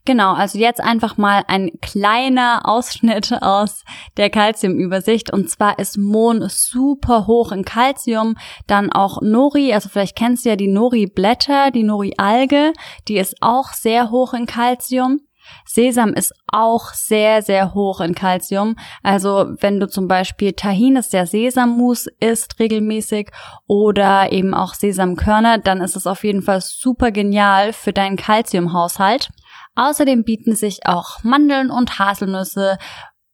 Genau, 0.05 0.35
also 0.35 0.59
jetzt 0.59 0.81
einfach 0.81 1.17
mal 1.17 1.45
ein 1.49 1.71
kleiner 1.81 2.63
Ausschnitt 2.65 3.33
aus 3.43 3.85
der 4.17 4.29
Calciumübersicht. 4.29 5.33
Und 5.33 5.49
zwar 5.51 5.79
ist 5.79 5.97
Mohn 5.97 6.47
super 6.49 7.27
hoch 7.27 7.53
in 7.53 7.65
Calcium. 7.65 8.37
Dann 8.67 8.93
auch 8.93 9.23
Nori, 9.23 9.73
also 9.73 9.89
vielleicht 9.89 10.17
kennst 10.17 10.45
du 10.45 10.51
ja 10.51 10.57
die 10.57 10.69
Nori-Blätter, 10.69 11.71
die 11.71 11.83
Nori-Alge, 11.83 12.73
die 13.09 13.17
ist 13.17 13.37
auch 13.41 13.73
sehr 13.73 14.11
hoch 14.11 14.35
in 14.35 14.47
Calcium. 14.47 15.21
Sesam 15.67 16.15
ist 16.15 16.33
auch 16.47 16.93
sehr, 16.95 17.43
sehr 17.43 17.75
hoch 17.75 18.01
in 18.01 18.15
Calcium. 18.15 18.77
Also 19.03 19.55
wenn 19.61 19.81
du 19.81 19.89
zum 19.89 20.09
Beispiel 20.09 20.53
Tahin 20.53 20.97
ist 20.97 21.13
der 21.13 21.27
Sesammus 21.27 22.07
isst 22.21 22.59
regelmäßig 22.59 23.31
oder 23.67 24.33
eben 24.33 24.55
auch 24.55 24.75
Sesamkörner, 24.75 25.59
dann 25.59 25.81
ist 25.81 25.97
es 25.97 26.07
auf 26.07 26.25
jeden 26.25 26.43
Fall 26.43 26.61
super 26.61 27.11
genial 27.11 27.73
für 27.73 27.93
deinen 27.93 28.17
Calciumhaushalt. 28.17 29.31
Außerdem 29.75 30.25
bieten 30.25 30.55
sich 30.55 30.87
auch 30.87 31.23
Mandeln 31.23 31.71
und 31.71 31.99
Haselnüsse 31.99 32.79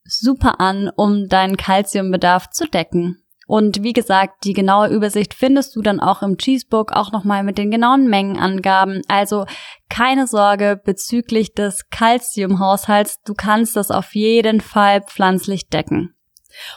super 0.04 0.61
an, 0.61 0.90
um 0.94 1.28
deinen 1.28 1.56
Kalziumbedarf 1.56 2.50
zu 2.50 2.66
decken. 2.66 3.23
Und 3.47 3.82
wie 3.82 3.92
gesagt, 3.92 4.44
die 4.44 4.52
genaue 4.52 4.88
Übersicht 4.88 5.35
findest 5.35 5.75
du 5.75 5.82
dann 5.82 5.99
auch 5.99 6.23
im 6.23 6.38
Cheesebook, 6.38 6.92
auch 6.92 7.11
nochmal 7.11 7.42
mit 7.42 7.59
den 7.59 7.73
genauen 7.73 8.09
Mengenangaben. 8.09 9.02
Also 9.09 9.44
keine 9.88 10.28
Sorge 10.28 10.80
bezüglich 10.85 11.52
des 11.52 11.88
Kalziumhaushalts. 11.90 13.23
Du 13.25 13.35
kannst 13.35 13.75
das 13.75 13.90
auf 13.90 14.14
jeden 14.14 14.61
Fall 14.61 15.02
pflanzlich 15.02 15.68
decken. 15.68 16.14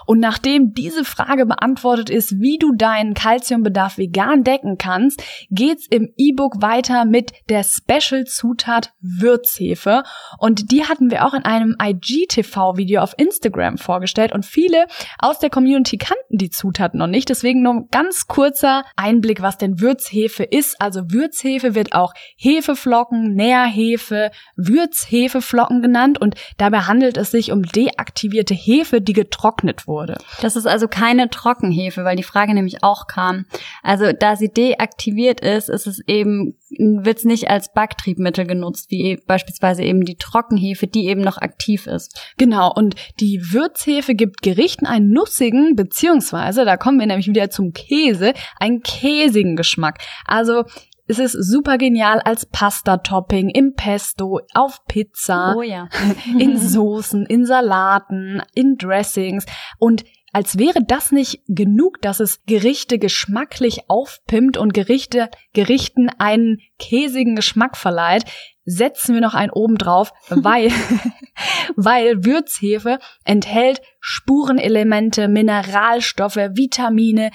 Und 0.05 0.19
nachdem 0.19 0.73
diese 0.73 1.03
Frage 1.03 1.45
beantwortet 1.45 2.09
ist, 2.09 2.39
wie 2.39 2.57
du 2.57 2.73
deinen 2.73 3.13
Kalziumbedarf 3.13 3.97
vegan 3.97 4.43
decken 4.43 4.77
kannst, 4.77 5.23
geht's 5.49 5.87
im 5.87 6.13
E-Book 6.17 6.61
weiter 6.61 7.05
mit 7.05 7.31
der 7.49 7.63
Special-Zutat 7.63 8.93
Würzhefe. 9.01 10.03
Und 10.37 10.71
die 10.71 10.85
hatten 10.85 11.11
wir 11.11 11.25
auch 11.25 11.33
in 11.33 11.45
einem 11.45 11.75
IGTV-Video 11.81 13.01
auf 13.01 13.13
Instagram 13.17 13.77
vorgestellt 13.77 14.31
und 14.33 14.45
viele 14.45 14.85
aus 15.19 15.39
der 15.39 15.49
Community 15.49 15.97
kannten 15.97 16.37
die 16.37 16.49
Zutat 16.49 16.95
noch 16.95 17.07
nicht. 17.07 17.29
Deswegen 17.29 17.61
nur 17.61 17.73
ein 17.73 17.87
ganz 17.91 18.27
kurzer 18.27 18.83
Einblick, 18.95 19.41
was 19.41 19.57
denn 19.57 19.79
Würzhefe 19.79 20.43
ist. 20.43 20.79
Also 20.81 21.11
Würzhefe 21.11 21.75
wird 21.75 21.93
auch 21.93 22.13
Hefeflocken, 22.37 23.33
Nährhefe, 23.35 24.31
Würzhefeflocken 24.55 25.81
genannt 25.81 26.19
und 26.19 26.35
dabei 26.57 26.81
handelt 26.81 27.17
es 27.17 27.31
sich 27.31 27.51
um 27.51 27.63
deaktivierte 27.63 28.53
Hefe, 28.53 29.01
die 29.01 29.13
getrocknet 29.13 29.62
getrocknet 29.63 29.87
wurde. 29.87 30.17
Das 30.41 30.55
ist 30.55 30.65
also 30.65 30.87
keine 30.87 31.29
Trockenhefe, 31.29 32.03
weil 32.03 32.15
die 32.15 32.23
Frage 32.23 32.53
nämlich 32.53 32.83
auch 32.83 33.07
kam. 33.07 33.45
Also 33.81 34.11
da 34.11 34.35
sie 34.35 34.49
deaktiviert 34.49 35.41
ist, 35.41 35.69
ist 35.69 35.87
es 35.87 35.99
eben, 36.07 36.55
wird 36.69 37.19
es 37.19 37.23
nicht 37.25 37.49
als 37.49 37.73
Backtriebmittel 37.73 38.45
genutzt, 38.45 38.91
wie 38.91 39.11
e-, 39.11 39.17
beispielsweise 39.25 39.83
eben 39.83 40.05
die 40.05 40.17
Trockenhefe, 40.17 40.87
die 40.87 41.07
eben 41.07 41.21
noch 41.21 41.37
aktiv 41.37 41.87
ist. 41.87 42.19
Genau, 42.37 42.71
und 42.73 42.95
die 43.19 43.41
Würzhefe 43.51 44.15
gibt 44.15 44.41
Gerichten 44.41 44.85
einen 44.85 45.11
nussigen, 45.11 45.75
beziehungsweise, 45.75 46.65
da 46.65 46.77
kommen 46.77 46.99
wir 46.99 47.07
nämlich 47.07 47.27
wieder 47.27 47.49
zum 47.49 47.73
Käse, 47.73 48.33
einen 48.59 48.81
käsigen 48.81 49.55
Geschmack. 49.55 49.99
Also 50.25 50.63
es 51.07 51.19
ist 51.19 51.33
super 51.33 51.77
genial 51.77 52.19
als 52.21 52.45
Pasta-Topping, 52.45 53.49
im 53.49 53.73
Pesto, 53.75 54.39
auf 54.53 54.85
Pizza, 54.87 55.55
oh 55.57 55.61
ja. 55.61 55.89
in 56.39 56.57
Soßen, 56.57 57.25
in 57.25 57.45
Salaten, 57.45 58.41
in 58.53 58.77
Dressings 58.77 59.45
und 59.79 60.03
als 60.35 60.57
wäre 60.57 60.83
das 60.83 61.11
nicht 61.11 61.41
genug, 61.47 62.01
dass 62.01 62.19
es 62.19 62.43
Gerichte 62.45 62.97
geschmacklich 62.97 63.87
aufpimmt 63.87 64.57
und 64.57 64.73
Gerichte, 64.73 65.29
Gerichten 65.53 66.09
einen 66.09 66.57
käsigen 66.79 67.35
Geschmack 67.35 67.77
verleiht, 67.77 68.23
setzen 68.65 69.13
wir 69.13 69.21
noch 69.21 69.35
einen 69.35 69.51
oben 69.51 69.77
drauf, 69.77 70.11
weil, 70.29 70.69
weil 71.75 72.25
Würzhefe 72.25 72.97
enthält 73.25 73.81
Spurenelemente, 73.99 75.27
Mineralstoffe, 75.27 76.37
Vitamine, 76.37 77.29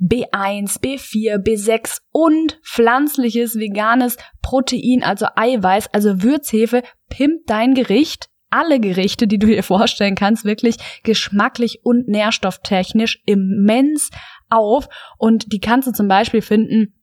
B1, 0.00 0.80
B4, 0.80 1.38
B6 1.38 2.00
und 2.12 2.60
pflanzliches 2.62 3.58
veganes 3.58 4.16
Protein, 4.42 5.02
also 5.02 5.26
Eiweiß, 5.34 5.92
also 5.92 6.22
Würzhefe, 6.22 6.82
pimmt 7.08 7.48
dein 7.48 7.74
Gericht 7.74 8.28
alle 8.50 8.80
Gerichte, 8.80 9.26
die 9.26 9.38
du 9.38 9.46
dir 9.46 9.62
vorstellen 9.62 10.14
kannst, 10.14 10.44
wirklich 10.44 10.76
geschmacklich 11.02 11.80
und 11.84 12.08
nährstofftechnisch 12.08 13.22
immens 13.26 14.10
auf. 14.48 14.88
Und 15.18 15.52
die 15.52 15.60
kannst 15.60 15.88
du 15.88 15.92
zum 15.92 16.08
Beispiel 16.08 16.42
finden 16.42 16.94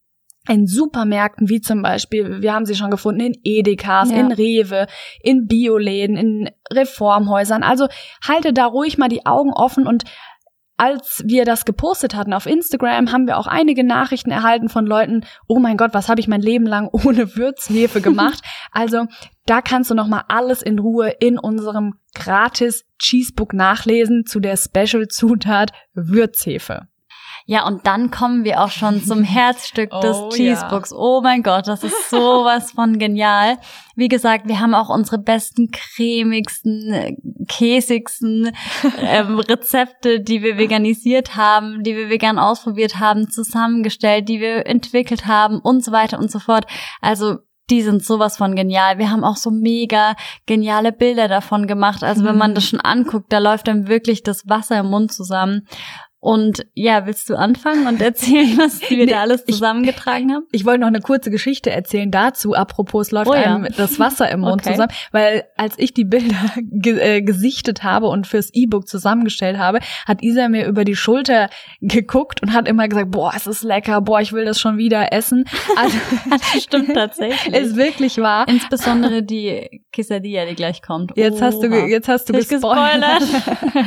in 0.48 0.68
Supermärkten, 0.68 1.50
wie 1.50 1.60
zum 1.60 1.82
Beispiel, 1.82 2.42
wir 2.42 2.54
haben 2.54 2.66
sie 2.66 2.76
schon 2.76 2.92
gefunden, 2.92 3.22
in 3.22 3.40
Edekas, 3.44 4.12
ja. 4.12 4.18
in 4.18 4.32
Rewe, 4.32 4.86
in 5.22 5.48
Bioläden, 5.48 6.18
in 6.18 6.50
Reformhäusern. 6.72 7.64
Also 7.64 7.88
halte 8.28 8.54
da 8.54 8.66
ruhig 8.66 8.98
mal 8.98 9.10
die 9.10 9.26
Augen 9.26 9.52
offen 9.54 9.88
und 9.88 10.04
als 10.78 11.24
wir 11.26 11.46
das 11.46 11.66
gepostet 11.66 12.16
hatten 12.16 12.34
auf 12.34 12.46
Instagram, 12.46 13.12
haben 13.12 13.28
wir 13.28 13.38
auch 13.38 13.48
einige 13.48 13.84
Nachrichten 13.84 14.32
erhalten 14.32 14.70
von 14.70 14.86
Leuten, 14.86 15.26
oh 15.48 15.60
mein 15.60 15.78
Gott, 15.78 15.94
was 15.94 16.10
habe 16.10 16.20
ich 16.20 16.28
mein 16.28 16.42
Leben 16.42 16.66
lang 16.66 16.90
ohne 16.92 17.36
Würzhefe 17.36 18.02
gemacht? 18.02 18.42
also 18.72 19.06
da 19.46 19.62
kannst 19.62 19.92
du 19.92 19.96
nochmal 19.96 20.24
alles 20.28 20.62
in 20.62 20.80
Ruhe 20.80 21.10
in 21.20 21.38
unserem 21.38 21.94
gratis 22.16 22.84
Cheesebook 22.98 23.54
nachlesen 23.54 24.26
zu 24.26 24.40
der 24.40 24.58
Special-Zutat 24.58 25.72
Würzhefe. 25.94 26.88
Ja, 27.48 27.68
und 27.68 27.86
dann 27.86 28.10
kommen 28.10 28.44
wir 28.44 28.64
auch 28.64 28.72
schon 28.72 29.04
zum 29.04 29.24
Herzstück 29.24 29.92
oh, 29.94 30.00
des 30.00 30.18
Cheesebooks. 30.36 30.90
Ja. 30.90 30.98
Oh 30.98 31.22
mein 31.22 31.44
Gott, 31.44 31.68
das 31.68 31.84
ist 31.84 32.10
sowas 32.10 32.72
von 32.72 32.98
genial. 32.98 33.58
Wie 33.96 34.08
gesagt, 34.08 34.48
wir 34.48 34.60
haben 34.60 34.74
auch 34.74 34.90
unsere 34.90 35.20
besten, 35.20 35.70
cremigsten, 35.72 37.46
käsigsten 37.48 38.52
ähm, 39.00 39.40
Rezepte, 39.48 40.22
die 40.22 40.42
wir 40.42 40.58
veganisiert 40.58 41.36
haben, 41.36 41.84
die 41.84 41.96
wir 41.96 42.10
vegan 42.10 42.40
ausprobiert 42.40 43.00
haben, 43.00 43.30
zusammengestellt, 43.30 44.28
die 44.28 44.40
wir 44.40 44.66
entwickelt 44.66 45.28
haben 45.28 45.60
und 45.60 45.86
so 45.86 45.92
weiter 45.92 46.18
und 46.18 46.32
so 46.32 46.40
fort. 46.40 46.66
Also 47.00 47.38
die 47.70 47.82
sind 47.82 48.04
sowas 48.04 48.38
von 48.38 48.56
genial. 48.56 49.00
Wir 49.00 49.10
haben 49.10 49.24
auch 49.24 49.38
so 49.38 49.50
mega 49.50 50.16
geniale 50.46 50.92
Bilder 50.92 51.28
davon 51.28 51.66
gemacht. 51.66 52.04
Also 52.04 52.24
wenn 52.24 52.38
man 52.38 52.52
mhm. 52.52 52.56
das 52.56 52.66
schon 52.66 52.80
anguckt, 52.80 53.34
da 53.34 53.40
läuft 53.40 53.68
dann 53.68 53.88
wirklich 53.88 54.22
das 54.22 54.48
Wasser 54.48 54.80
im 54.80 54.88
Mund 54.88 55.12
zusammen. 55.12 55.68
Und 56.26 56.66
ja, 56.74 57.06
willst 57.06 57.30
du 57.30 57.36
anfangen 57.36 57.86
und 57.86 58.02
erzählen, 58.02 58.50
was 58.58 58.82
wir 58.90 59.06
nee, 59.06 59.06
da 59.06 59.22
alles 59.22 59.46
zusammengetragen 59.46 60.34
haben? 60.34 60.48
Ich 60.52 60.66
wollte 60.66 60.80
noch 60.80 60.88
eine 60.88 61.00
kurze 61.02 61.30
Geschichte 61.30 61.70
erzählen 61.70 62.10
dazu. 62.10 62.56
Apropos, 62.56 63.12
läuft 63.12 63.30
oh, 63.30 63.36
ja. 63.36 63.44
einem 63.44 63.68
das 63.78 64.00
Wasser 64.00 64.32
im 64.32 64.40
Mund 64.40 64.64
okay. 64.64 64.72
zusammen, 64.72 64.92
weil 65.12 65.44
als 65.56 65.76
ich 65.78 65.94
die 65.94 66.04
Bilder 66.04 66.36
ge 66.64 66.98
äh, 66.98 67.22
gesichtet 67.22 67.84
habe 67.84 68.08
und 68.08 68.26
fürs 68.26 68.50
E-Book 68.54 68.88
zusammengestellt 68.88 69.60
habe, 69.60 69.82
hat 70.08 70.24
Isa 70.24 70.50
mir 70.50 70.66
über 70.66 70.84
die 70.84 70.96
Schulter 70.96 71.48
geguckt 71.80 72.42
und 72.42 72.54
hat 72.54 72.68
immer 72.68 72.88
gesagt, 72.88 73.12
boah, 73.12 73.32
es 73.36 73.46
ist 73.46 73.62
lecker, 73.62 74.02
boah, 74.02 74.20
ich 74.20 74.34
will 74.34 74.46
das 74.46 74.60
schon 74.60 74.78
wieder 74.80 75.14
essen. 75.14 75.46
Also, 75.78 75.98
das 76.30 76.64
stimmt 76.64 76.94
tatsächlich. 76.94 77.54
Ist 77.54 77.76
wirklich 77.76 78.18
wahr. 78.18 78.48
Insbesondere 78.48 79.24
die 79.24 79.82
Quesadilla, 79.92 80.46
die 80.46 80.56
gleich 80.56 80.82
kommt. 80.82 81.12
Jetzt 81.16 81.38
Oha. 81.38 81.46
hast 81.46 81.62
du, 81.62 81.68
jetzt 81.68 82.08
hast 82.08 82.30
du 82.30 82.34
gespoilert. 82.34 83.20
gespoilert. 83.20 83.86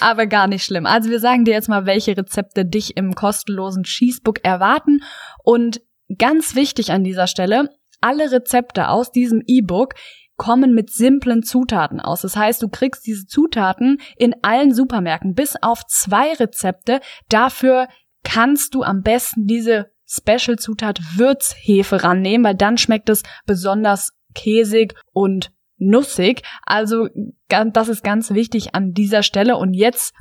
Aber 0.00 0.26
gar 0.26 0.46
nicht 0.46 0.64
schlimm. 0.64 0.86
Also 0.86 1.10
wir 1.10 1.18
sagen 1.18 1.44
dir 1.44 1.54
jetzt 1.54 1.65
jetzt 1.66 1.68
mal, 1.68 1.86
welche 1.86 2.16
Rezepte 2.16 2.64
dich 2.64 2.96
im 2.96 3.14
kostenlosen 3.14 3.82
Cheesebook 3.82 4.44
erwarten. 4.44 5.02
Und 5.42 5.80
ganz 6.16 6.54
wichtig 6.54 6.92
an 6.92 7.04
dieser 7.04 7.26
Stelle, 7.26 7.70
alle 8.00 8.30
Rezepte 8.30 8.88
aus 8.88 9.10
diesem 9.10 9.42
E-Book 9.46 9.94
kommen 10.36 10.74
mit 10.74 10.90
simplen 10.90 11.42
Zutaten 11.42 11.98
aus. 11.98 12.20
Das 12.20 12.36
heißt, 12.36 12.62
du 12.62 12.68
kriegst 12.68 13.06
diese 13.06 13.26
Zutaten 13.26 13.98
in 14.16 14.34
allen 14.42 14.72
Supermärkten 14.72 15.34
bis 15.34 15.56
auf 15.60 15.86
zwei 15.86 16.34
Rezepte. 16.34 17.00
Dafür 17.28 17.88
kannst 18.22 18.74
du 18.74 18.82
am 18.82 19.02
besten 19.02 19.46
diese 19.46 19.90
Special-Zutat 20.06 21.00
Würzhefe 21.16 22.04
rannehmen, 22.04 22.44
weil 22.44 22.54
dann 22.54 22.78
schmeckt 22.78 23.08
es 23.08 23.22
besonders 23.46 24.12
käsig 24.34 24.94
und 25.12 25.50
nussig. 25.78 26.42
Also 26.64 27.08
das 27.48 27.88
ist 27.88 28.04
ganz 28.04 28.30
wichtig 28.30 28.74
an 28.74 28.92
dieser 28.92 29.22
Stelle. 29.22 29.56
Und 29.56 29.74
jetzt 29.74 30.12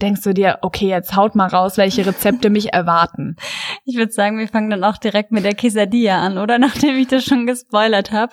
denkst 0.00 0.22
du 0.22 0.32
dir, 0.34 0.58
okay, 0.62 0.88
jetzt 0.88 1.16
haut 1.16 1.34
mal 1.34 1.48
raus, 1.48 1.76
welche 1.76 2.06
Rezepte 2.06 2.50
mich 2.50 2.72
erwarten? 2.72 3.36
Ich 3.84 3.96
würde 3.96 4.12
sagen, 4.12 4.38
wir 4.38 4.48
fangen 4.48 4.70
dann 4.70 4.84
auch 4.84 4.96
direkt 4.98 5.32
mit 5.32 5.44
der 5.44 5.54
Quesadilla 5.54 6.20
an, 6.24 6.38
oder? 6.38 6.58
Nachdem 6.58 6.96
ich 6.96 7.08
das 7.08 7.24
schon 7.24 7.46
gespoilert 7.46 8.12
habe. 8.12 8.32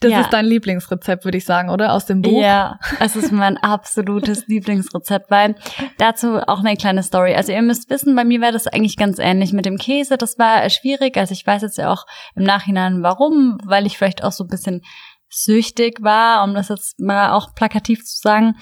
Das 0.00 0.12
Ja. 0.12 0.20
ist 0.20 0.30
dein 0.30 0.44
Lieblingsrezept, 0.44 1.24
würde 1.24 1.38
ich 1.38 1.46
sagen, 1.46 1.70
oder? 1.70 1.94
Aus 1.94 2.04
dem 2.04 2.20
Buch? 2.20 2.42
Ja, 2.42 2.78
es 3.00 3.16
ist 3.16 3.32
mein 3.32 3.56
absolutes 3.56 4.46
Lieblingsrezept, 4.46 5.30
weil 5.30 5.54
dazu 5.96 6.36
auch 6.46 6.60
eine 6.60 6.76
kleine 6.76 7.02
Story. 7.02 7.34
Also 7.34 7.52
ihr 7.52 7.62
müsst 7.62 7.88
wissen, 7.88 8.14
bei 8.14 8.24
mir 8.24 8.42
war 8.42 8.52
das 8.52 8.66
eigentlich 8.66 8.98
ganz 8.98 9.18
ähnlich 9.18 9.54
mit 9.54 9.64
dem 9.64 9.78
Käse. 9.78 10.18
Das 10.18 10.38
war 10.38 10.68
schwierig. 10.68 11.16
Also 11.16 11.32
ich 11.32 11.46
weiß 11.46 11.62
jetzt 11.62 11.78
ja 11.78 11.90
auch 11.90 12.04
im 12.34 12.42
Nachhinein 12.42 13.02
warum, 13.02 13.56
weil 13.64 13.86
ich 13.86 13.96
vielleicht 13.96 14.22
auch 14.22 14.32
so 14.32 14.44
ein 14.44 14.48
bisschen 14.48 14.82
süchtig 15.30 16.02
war, 16.02 16.44
um 16.44 16.54
das 16.54 16.68
jetzt 16.68 17.00
mal 17.00 17.32
auch 17.32 17.54
plakativ 17.54 18.04
zu 18.04 18.18
sagen. 18.20 18.56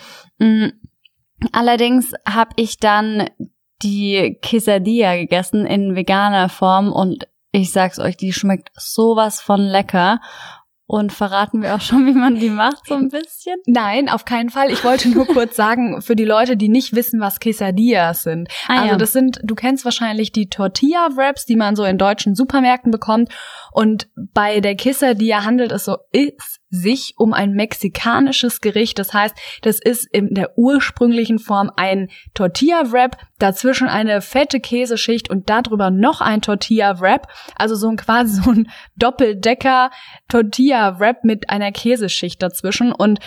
Allerdings 1.52 2.12
habe 2.28 2.50
ich 2.56 2.78
dann 2.78 3.28
die 3.82 4.38
Quesadilla 4.42 5.16
gegessen 5.16 5.66
in 5.66 5.94
veganer 5.94 6.48
Form 6.48 6.92
und 6.92 7.26
ich 7.52 7.70
sag's 7.70 7.98
euch, 7.98 8.16
die 8.16 8.32
schmeckt 8.32 8.70
sowas 8.76 9.40
von 9.40 9.60
lecker. 9.60 10.20
Und 10.86 11.12
verraten 11.12 11.62
wir 11.62 11.74
auch 11.74 11.80
schon, 11.80 12.06
wie 12.06 12.12
man 12.12 12.34
die 12.34 12.50
macht, 12.50 12.86
so 12.86 12.94
ein 12.94 13.08
bisschen? 13.08 13.56
Nein, 13.64 14.10
auf 14.10 14.26
keinen 14.26 14.50
Fall. 14.50 14.70
Ich 14.70 14.84
wollte 14.84 15.08
nur 15.08 15.26
kurz 15.26 15.56
sagen, 15.56 16.02
für 16.02 16.14
die 16.14 16.26
Leute, 16.26 16.58
die 16.58 16.68
nicht 16.68 16.94
wissen, 16.94 17.20
was 17.20 17.40
Quesadillas 17.40 18.22
sind. 18.22 18.50
Ah, 18.68 18.80
also 18.80 18.88
ja. 18.90 18.96
das 18.96 19.12
sind, 19.12 19.40
du 19.42 19.54
kennst 19.54 19.86
wahrscheinlich 19.86 20.30
die 20.30 20.50
Tortilla-Wraps, 20.50 21.46
die 21.46 21.56
man 21.56 21.74
so 21.74 21.84
in 21.84 21.96
deutschen 21.96 22.34
Supermärkten 22.34 22.90
bekommt. 22.90 23.30
Und 23.72 24.08
bei 24.14 24.60
der 24.60 24.76
Quesadilla 24.76 25.44
handelt 25.44 25.72
es 25.72 25.86
so 25.86 25.96
ist 26.12 26.60
sich 26.74 27.14
um 27.16 27.32
ein 27.32 27.52
mexikanisches 27.52 28.60
Gericht. 28.60 28.98
Das 28.98 29.14
heißt, 29.14 29.36
das 29.62 29.78
ist 29.80 30.06
in 30.12 30.34
der 30.34 30.58
ursprünglichen 30.58 31.38
Form 31.38 31.70
ein 31.76 32.08
Tortilla-Wrap, 32.34 33.16
dazwischen 33.38 33.88
eine 33.88 34.20
fette 34.20 34.60
Käseschicht 34.60 35.30
und 35.30 35.48
darüber 35.48 35.90
noch 35.90 36.20
ein 36.20 36.42
Tortilla-Wrap. 36.42 37.28
Also 37.56 37.76
so 37.76 37.88
ein 37.88 37.96
quasi 37.96 38.42
so 38.42 38.50
ein 38.50 38.68
Doppeldecker 38.96 39.90
Tortilla-Wrap 40.28 41.24
mit 41.24 41.50
einer 41.50 41.72
Käseschicht 41.72 42.42
dazwischen. 42.42 42.92
Und 42.92 43.20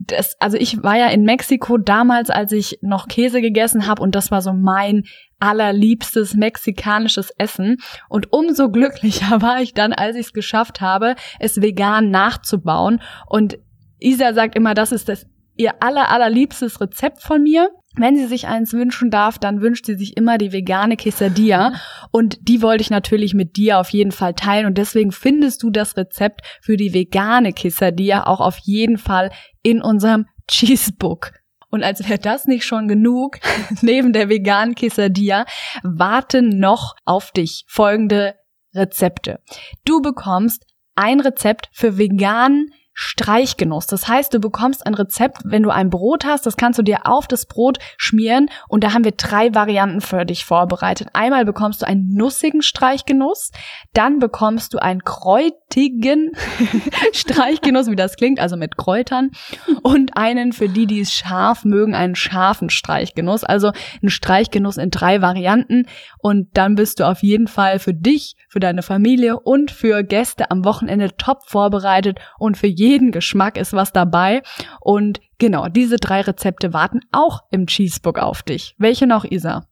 das, 0.00 0.34
also 0.40 0.56
ich 0.56 0.82
war 0.82 0.96
ja 0.96 1.08
in 1.08 1.24
Mexiko 1.24 1.76
damals, 1.76 2.30
als 2.30 2.52
ich 2.52 2.78
noch 2.80 3.06
Käse 3.06 3.42
gegessen 3.42 3.86
habe 3.86 4.02
und 4.02 4.14
das 4.14 4.30
war 4.30 4.40
so 4.40 4.52
mein 4.52 5.04
allerliebstes 5.38 6.34
mexikanisches 6.34 7.30
Essen. 7.38 7.76
Und 8.08 8.32
umso 8.32 8.70
glücklicher 8.70 9.42
war 9.42 9.60
ich 9.60 9.74
dann, 9.74 9.92
als 9.92 10.16
ich 10.16 10.26
es 10.26 10.32
geschafft 10.32 10.80
habe, 10.80 11.16
es 11.38 11.60
vegan 11.60 12.10
nachzubauen. 12.10 13.00
Und 13.26 13.58
Isa 13.98 14.32
sagt 14.32 14.56
immer, 14.56 14.74
das 14.74 14.92
ist 14.92 15.08
das 15.08 15.26
ihr 15.56 15.82
aller, 15.82 16.10
allerliebstes 16.10 16.80
Rezept 16.80 17.22
von 17.22 17.42
mir. 17.42 17.68
Wenn 17.96 18.16
sie 18.16 18.26
sich 18.26 18.46
eins 18.46 18.72
wünschen 18.72 19.10
darf, 19.10 19.38
dann 19.38 19.60
wünscht 19.60 19.86
sie 19.86 19.96
sich 19.96 20.16
immer 20.16 20.38
die 20.38 20.52
vegane 20.52 20.96
Quesadilla. 20.96 21.72
Und 22.12 22.38
die 22.48 22.62
wollte 22.62 22.82
ich 22.82 22.90
natürlich 22.90 23.34
mit 23.34 23.56
dir 23.56 23.78
auf 23.80 23.90
jeden 23.90 24.12
Fall 24.12 24.34
teilen. 24.34 24.66
Und 24.66 24.78
deswegen 24.78 25.10
findest 25.10 25.62
du 25.62 25.70
das 25.70 25.96
Rezept 25.96 26.42
für 26.62 26.76
die 26.76 26.94
vegane 26.94 27.52
Quesadilla 27.52 28.26
auch 28.26 28.40
auf 28.40 28.58
jeden 28.58 28.96
Fall 28.96 29.30
in 29.62 29.82
unserem 29.82 30.26
Cheesebook. 30.48 31.32
Und 31.70 31.82
als 31.82 32.08
wäre 32.08 32.18
das 32.18 32.46
nicht 32.46 32.64
schon 32.64 32.88
genug, 32.88 33.38
neben 33.80 34.12
der 34.12 34.28
veganen 34.28 34.74
Quesadilla 34.74 35.44
warten 35.82 36.60
noch 36.60 36.94
auf 37.04 37.32
dich 37.32 37.64
folgende 37.66 38.34
Rezepte. 38.74 39.40
Du 39.84 40.00
bekommst 40.00 40.64
ein 40.94 41.20
Rezept 41.20 41.68
für 41.72 41.98
veganen 41.98 42.70
Streichgenuss. 43.02 43.86
Das 43.86 44.08
heißt, 44.08 44.34
du 44.34 44.40
bekommst 44.40 44.86
ein 44.86 44.92
Rezept, 44.92 45.38
wenn 45.44 45.62
du 45.62 45.70
ein 45.70 45.88
Brot 45.88 46.26
hast, 46.26 46.44
das 46.44 46.58
kannst 46.58 46.78
du 46.78 46.82
dir 46.82 47.06
auf 47.06 47.26
das 47.26 47.46
Brot 47.46 47.78
schmieren 47.96 48.50
und 48.68 48.84
da 48.84 48.92
haben 48.92 49.04
wir 49.04 49.12
drei 49.12 49.54
Varianten 49.54 50.02
für 50.02 50.26
dich 50.26 50.44
vorbereitet. 50.44 51.08
Einmal 51.14 51.46
bekommst 51.46 51.80
du 51.80 51.86
einen 51.86 52.12
nussigen 52.12 52.60
Streichgenuss, 52.60 53.52
dann 53.94 54.18
bekommst 54.18 54.74
du 54.74 54.78
einen 54.78 55.02
kräutigen 55.02 56.32
Streichgenuss, 57.14 57.86
wie 57.86 57.96
das 57.96 58.16
klingt, 58.16 58.38
also 58.38 58.58
mit 58.58 58.76
Kräutern 58.76 59.30
und 59.82 60.18
einen 60.18 60.52
für 60.52 60.68
die, 60.68 60.84
die 60.84 61.00
es 61.00 61.14
scharf 61.14 61.64
mögen, 61.64 61.94
einen 61.94 62.16
scharfen 62.16 62.68
Streichgenuss, 62.68 63.44
also 63.44 63.72
ein 64.02 64.10
Streichgenuss 64.10 64.76
in 64.76 64.90
drei 64.90 65.22
Varianten 65.22 65.86
und 66.18 66.48
dann 66.52 66.74
bist 66.74 67.00
du 67.00 67.08
auf 67.08 67.22
jeden 67.22 67.48
Fall 67.48 67.78
für 67.78 67.94
dich, 67.94 68.36
für 68.50 68.60
deine 68.60 68.82
Familie 68.82 69.40
und 69.40 69.70
für 69.70 70.02
Gäste 70.02 70.50
am 70.50 70.66
Wochenende 70.66 71.16
top 71.16 71.48
vorbereitet 71.48 72.18
und 72.38 72.58
für 72.58 72.66
jeden 72.66 72.89
Geschmack 72.98 73.56
ist 73.56 73.72
was 73.72 73.92
dabei 73.92 74.42
und 74.80 75.20
genau, 75.38 75.68
diese 75.68 75.96
drei 75.96 76.22
Rezepte 76.22 76.72
warten 76.72 77.00
auch 77.12 77.44
im 77.50 77.66
Cheesebook 77.66 78.18
auf 78.18 78.42
dich. 78.42 78.74
Welche 78.78 79.06
noch, 79.06 79.24
Isa? 79.24 79.66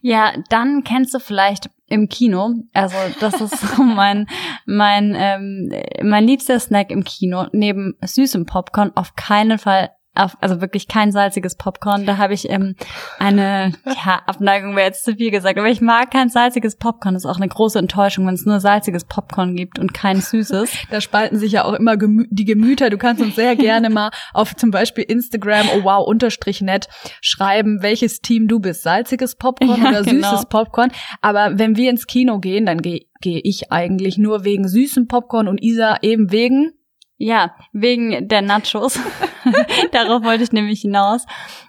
Ja, 0.00 0.32
dann 0.50 0.84
kennst 0.84 1.14
du 1.14 1.18
vielleicht 1.18 1.70
im 1.88 2.08
Kino, 2.08 2.54
also 2.72 2.96
das 3.20 3.40
ist 3.40 3.58
so 3.58 3.82
mein 3.82 4.26
mein 4.66 5.14
ähm, 5.16 5.72
mein 6.02 6.24
liebster 6.24 6.58
Snack 6.58 6.90
im 6.90 7.04
Kino 7.04 7.46
neben 7.52 7.94
süßem 8.02 8.46
Popcorn 8.46 8.92
auf 8.94 9.14
keinen 9.14 9.58
Fall 9.58 9.90
auf, 10.14 10.36
also 10.40 10.60
wirklich 10.60 10.88
kein 10.88 11.12
salziges 11.12 11.56
Popcorn. 11.56 12.06
Da 12.06 12.18
habe 12.18 12.34
ich 12.34 12.48
ähm, 12.50 12.76
eine 13.18 13.72
ja, 13.84 14.22
Abneigung 14.26 14.76
wäre 14.76 14.86
jetzt 14.86 15.04
zu 15.04 15.14
viel 15.14 15.30
gesagt, 15.30 15.58
aber 15.58 15.68
ich 15.68 15.80
mag 15.80 16.10
kein 16.10 16.28
salziges 16.28 16.76
Popcorn. 16.76 17.14
Das 17.14 17.24
ist 17.24 17.30
auch 17.30 17.36
eine 17.36 17.48
große 17.48 17.78
Enttäuschung, 17.78 18.26
wenn 18.26 18.34
es 18.34 18.46
nur 18.46 18.60
salziges 18.60 19.04
Popcorn 19.04 19.56
gibt 19.56 19.78
und 19.78 19.94
kein 19.94 20.20
süßes. 20.20 20.70
Da 20.90 21.00
spalten 21.00 21.38
sich 21.38 21.52
ja 21.52 21.64
auch 21.64 21.72
immer 21.72 21.96
gemü 21.96 22.26
die 22.30 22.44
Gemüter. 22.44 22.88
Du 22.90 22.98
kannst 22.98 23.20
uns 23.20 23.34
sehr 23.34 23.56
gerne 23.56 23.90
mal 23.90 24.10
auf 24.32 24.54
zum 24.54 24.70
Beispiel 24.70 25.04
Instagram, 25.04 25.66
oh 25.74 25.84
wow, 25.84 26.06
unterstrich 26.06 26.60
nett, 26.60 26.88
schreiben, 27.20 27.82
welches 27.82 28.20
Team 28.20 28.46
du 28.46 28.60
bist. 28.60 28.82
Salziges 28.82 29.34
Popcorn 29.34 29.82
Ja, 29.82 29.88
oder 29.90 30.02
genau. 30.02 30.30
süßes 30.30 30.46
Popcorn. 30.46 30.92
Aber 31.20 31.58
wenn 31.58 31.76
wir 31.76 31.90
ins 31.90 32.06
Kino 32.06 32.38
gehen, 32.38 32.66
dann 32.66 32.78
gehe 32.78 33.06
gehe 33.20 33.40
ich 33.42 33.72
eigentlich 33.72 34.18
nur 34.18 34.44
wegen 34.44 34.68
süßem 34.68 35.08
Popcorn 35.08 35.48
und 35.48 35.62
Isa 35.62 35.96
eben 36.02 36.30
wegen 36.30 36.72
Ja, 37.16 37.54
wegen 37.72 38.28
der 38.28 38.42
Nachos. 38.42 38.98
Darauf 39.92 40.22
wollte 40.22 40.44
ich 40.44 40.52
nämlich 40.52 40.80
hinaus. 40.80 41.26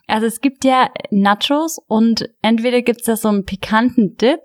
Also 0.07 0.27
es 0.27 0.41
gibt 0.41 0.63
ja 0.63 0.89
Nachos 1.11 1.79
und 1.87 2.29
entweder 2.41 2.81
gibt's 2.81 3.05
da 3.05 3.15
so 3.15 3.29
einen 3.29 3.45
pikanten 3.45 4.17
Dip 4.17 4.41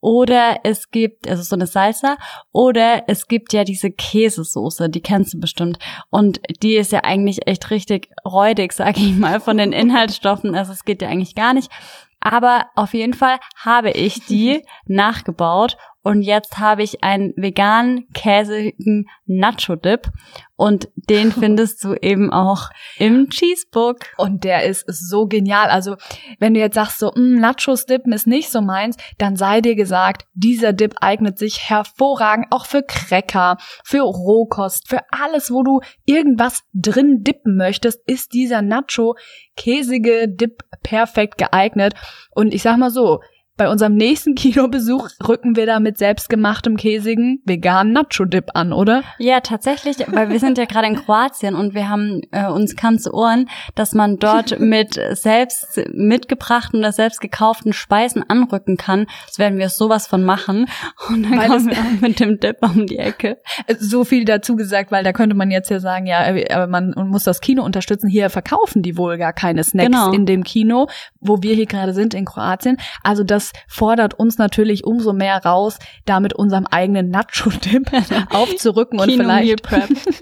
oder 0.00 0.60
es 0.64 0.90
gibt, 0.90 1.28
also 1.28 1.44
so 1.44 1.54
eine 1.54 1.66
Salsa, 1.68 2.16
oder 2.50 3.04
es 3.06 3.28
gibt 3.28 3.52
ja 3.52 3.62
diese 3.62 3.90
Käsesoße, 3.90 4.88
die 4.88 5.00
kennst 5.00 5.34
du 5.34 5.38
bestimmt. 5.38 5.78
Und 6.10 6.40
die 6.60 6.74
ist 6.74 6.90
ja 6.90 7.04
eigentlich 7.04 7.46
echt 7.46 7.70
richtig 7.70 8.08
räudig, 8.24 8.72
sag 8.72 8.98
ich 8.98 9.16
mal, 9.16 9.38
von 9.38 9.58
den 9.58 9.72
Inhaltsstoffen. 9.72 10.56
Also 10.56 10.72
es 10.72 10.84
geht 10.84 11.02
ja 11.02 11.08
eigentlich 11.08 11.36
gar 11.36 11.54
nicht. 11.54 11.70
Aber 12.18 12.66
auf 12.74 12.94
jeden 12.94 13.14
Fall 13.14 13.38
habe 13.56 13.90
ich 13.92 14.26
die 14.26 14.64
nachgebaut 14.86 15.76
und 16.02 16.22
jetzt 16.22 16.58
habe 16.58 16.82
ich 16.82 17.04
einen 17.04 17.32
veganen, 17.36 18.08
käsigen 18.12 19.08
Nacho-Dip 19.26 20.10
und 20.56 20.88
den 20.94 21.32
findest 21.32 21.82
du 21.82 21.94
eben 21.94 22.32
auch 22.32 22.70
im 22.96 23.30
Cheesebook. 23.30 23.98
Und 24.16 24.44
der 24.44 24.64
ist 24.64 24.84
so 24.86 25.26
genial. 25.26 25.68
Also, 25.70 25.96
wenn 26.38 26.54
du 26.54 26.60
jetzt 26.60 26.74
sagst, 26.74 26.98
so, 26.98 27.10
"Mm, 27.14 27.40
Nachos 27.40 27.86
dippen 27.86 28.12
ist 28.12 28.26
nicht 28.26 28.50
so 28.50 28.60
meins, 28.60 28.96
dann 29.18 29.36
sei 29.36 29.60
dir 29.60 29.74
gesagt, 29.74 30.26
dieser 30.34 30.72
Dip 30.72 30.94
eignet 31.00 31.38
sich 31.38 31.68
hervorragend 31.68 32.46
auch 32.50 32.66
für 32.66 32.82
Cracker, 32.82 33.56
für 33.84 34.02
Rohkost, 34.02 34.88
für 34.88 35.00
alles, 35.10 35.50
wo 35.50 35.62
du 35.62 35.80
irgendwas 36.04 36.62
drin 36.72 37.22
dippen 37.22 37.56
möchtest, 37.56 38.00
ist 38.06 38.32
dieser 38.32 38.62
Nacho 38.62 39.16
käsige 39.56 40.28
Dip 40.28 40.62
perfekt 40.82 41.38
geeignet. 41.38 41.94
Und 42.30 42.54
ich 42.54 42.62
sag 42.62 42.76
mal 42.76 42.90
so, 42.90 43.20
bei 43.56 43.68
unserem 43.68 43.94
nächsten 43.94 44.34
Kinobesuch 44.36 45.08
rücken 45.26 45.56
wir 45.56 45.66
da 45.66 45.80
mit 45.80 45.98
selbstgemachtem 45.98 46.76
käsigen 46.76 47.40
veganen 47.44 47.92
Nacho-Dip 47.92 48.50
an, 48.54 48.72
oder? 48.72 49.02
Ja, 49.18 49.40
tatsächlich, 49.40 49.96
weil 50.08 50.30
wir 50.30 50.40
sind 50.40 50.58
ja 50.58 50.64
gerade 50.64 50.86
in 50.86 50.96
Kroatien 50.96 51.54
und 51.54 51.74
wir 51.74 51.88
haben 51.88 52.22
äh, 52.30 52.46
uns 52.46 52.76
kam 52.76 52.98
zu 52.98 53.12
Ohren, 53.12 53.48
dass 53.74 53.92
man 53.92 54.18
dort 54.18 54.58
mit 54.60 54.98
selbst 55.12 55.80
mitgebrachten 55.92 56.80
oder 56.80 56.92
selbst 56.92 57.20
gekauften 57.20 57.72
Speisen 57.72 58.24
anrücken 58.28 58.76
kann. 58.76 59.06
Das 59.26 59.38
werden 59.38 59.58
wir 59.58 59.68
sowas 59.68 60.06
von 60.06 60.24
machen. 60.24 60.66
Und 61.08 61.24
dann 61.24 61.38
Weil 61.38 61.48
kommen 61.48 61.66
wir 61.70 61.78
auch 61.78 62.00
mit 62.00 62.20
dem 62.20 62.40
Dip 62.40 62.58
um 62.62 62.86
die 62.86 62.98
Ecke. 62.98 63.38
so 63.78 64.04
viel 64.04 64.24
dazu 64.24 64.56
gesagt, 64.56 64.90
weil 64.90 65.04
da 65.04 65.12
könnte 65.12 65.36
man 65.36 65.50
jetzt 65.50 65.70
ja 65.70 65.80
sagen, 65.80 66.06
ja, 66.06 66.24
äh, 66.26 66.50
aber 66.52 66.66
man 66.66 66.94
muss 67.08 67.24
das 67.24 67.40
Kino 67.40 67.64
unterstützen. 67.64 68.08
Hier 68.08 68.30
verkaufen 68.30 68.82
die 68.82 68.96
wohl 68.96 69.18
gar 69.18 69.32
keine 69.32 69.62
Snacks 69.64 69.86
Genau. 69.86 70.12
in 70.12 70.26
dem 70.26 70.44
Kino, 70.44 70.86
wo 71.20 71.42
wir 71.42 71.54
hier 71.54 71.66
gerade 71.66 71.92
sind 71.92 72.14
in 72.14 72.24
Kroatien. 72.24 72.76
Also 73.02 73.24
das 73.24 73.41
fordert 73.66 74.14
uns 74.14 74.38
natürlich 74.38 74.84
umso 74.84 75.12
mehr 75.12 75.38
raus, 75.44 75.78
da 76.04 76.20
mit 76.20 76.34
unserem 76.34 76.66
eigenen 76.66 77.10
Nacho-Dip 77.10 77.90
aufzurücken 78.30 79.00
und 79.00 79.10
vielleicht 79.10 79.62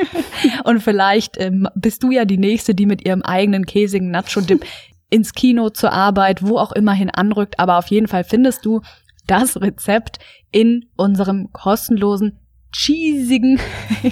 und 0.65 0.81
vielleicht 0.81 1.39
ähm, 1.39 1.69
bist 1.75 2.03
du 2.03 2.11
ja 2.11 2.25
die 2.25 2.39
nächste, 2.39 2.75
die 2.75 2.87
mit 2.87 3.05
ihrem 3.05 3.23
eigenen 3.23 3.67
käsigen 3.67 4.11
Nacho-Dip 4.11 4.65
ins 5.11 5.35
Kino 5.35 5.71
zur 5.71 5.93
Arbeit, 5.93 6.43
wo 6.43 6.57
auch 6.57 6.73
immerhin 6.73 7.11
anrückt. 7.11 7.59
Aber 7.59 7.79
auf 7.79 7.89
jeden 7.89 8.07
Fall 8.07 8.25
findest 8.25 8.65
du 8.65 8.81
das 9.27 9.61
Rezept 9.61 10.19
in 10.53 10.87
unserem 10.97 11.53
kostenlosen, 11.53 12.39
cheesigen, 12.73 13.61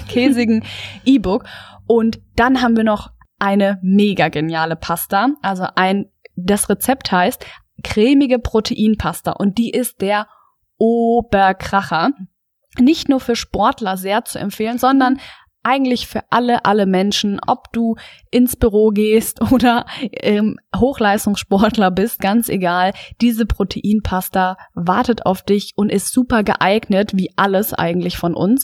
käsigen 0.09 0.63
E-Book. 1.05 1.45
Und 1.87 2.19
dann 2.35 2.61
haben 2.61 2.77
wir 2.77 2.83
noch 2.83 3.11
eine 3.39 3.79
mega 3.81 4.27
geniale 4.27 4.75
Pasta, 4.75 5.29
also 5.41 5.65
ein 5.75 6.07
das 6.45 6.69
Rezept 6.69 7.11
heißt 7.11 7.45
cremige 7.83 8.39
Proteinpasta 8.39 9.31
und 9.31 9.57
die 9.57 9.71
ist 9.71 10.01
der 10.01 10.27
Oberkracher. 10.77 12.11
Nicht 12.79 13.09
nur 13.09 13.19
für 13.19 13.35
Sportler 13.35 13.97
sehr 13.97 14.25
zu 14.25 14.39
empfehlen, 14.39 14.77
sondern 14.77 15.19
eigentlich 15.63 16.07
für 16.07 16.23
alle, 16.29 16.65
alle 16.65 16.85
Menschen, 16.85 17.39
ob 17.45 17.71
du 17.73 17.95
ins 18.31 18.55
Büro 18.55 18.89
gehst 18.89 19.41
oder 19.51 19.85
ähm, 20.13 20.57
Hochleistungssportler 20.75 21.91
bist, 21.91 22.19
ganz 22.19 22.49
egal. 22.49 22.93
Diese 23.21 23.45
Proteinpasta 23.45 24.57
wartet 24.73 25.25
auf 25.25 25.43
dich 25.43 25.73
und 25.75 25.91
ist 25.91 26.11
super 26.11 26.43
geeignet, 26.43 27.11
wie 27.13 27.31
alles 27.35 27.73
eigentlich 27.73 28.17
von 28.17 28.35
uns, 28.35 28.63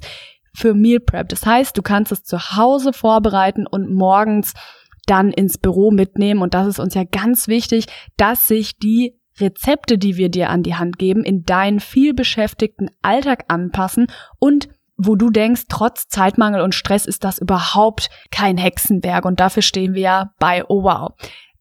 für 0.56 0.74
Meal 0.74 1.02
Prep. 1.02 1.28
Das 1.30 1.46
heißt, 1.46 1.78
du 1.78 1.82
kannst 1.82 2.14
es 2.14 2.24
zu 2.24 2.56
Hause 2.56 2.94
vorbereiten 2.94 3.68
und 3.68 3.94
morgens 3.94 4.54
dann 5.06 5.32
ins 5.32 5.58
Büro 5.58 5.92
mitnehmen. 5.92 6.42
Und 6.42 6.54
das 6.54 6.68
ist 6.68 6.80
uns 6.80 6.94
ja 6.94 7.04
ganz 7.04 7.48
wichtig, 7.48 7.86
dass 8.18 8.48
sich 8.48 8.78
die 8.78 9.20
Rezepte, 9.40 9.98
die 9.98 10.18
wir 10.18 10.30
dir 10.30 10.50
an 10.50 10.64
die 10.64 10.76
Hand 10.76 10.98
geben, 10.98 11.24
in 11.24 11.44
deinen 11.44 11.80
vielbeschäftigten 11.80 12.90
Alltag 13.02 13.46
anpassen 13.48 14.08
und 14.40 14.70
wo 14.98 15.16
du 15.16 15.30
denkst, 15.30 15.64
trotz 15.68 16.08
Zeitmangel 16.08 16.62
und 16.62 16.74
Stress 16.74 17.06
ist 17.06 17.26
das 17.26 17.38
überhaupt 17.38 18.10
kein 18.32 18.58
Hexenwerk 18.58 19.26
und 19.26 19.42
dafür 19.42 19.62
stehen 19.62 19.94
wir 19.94 20.02
ja 20.02 20.34
bei 20.40 20.64
Oh 20.70 20.84
Wow. 20.84 21.12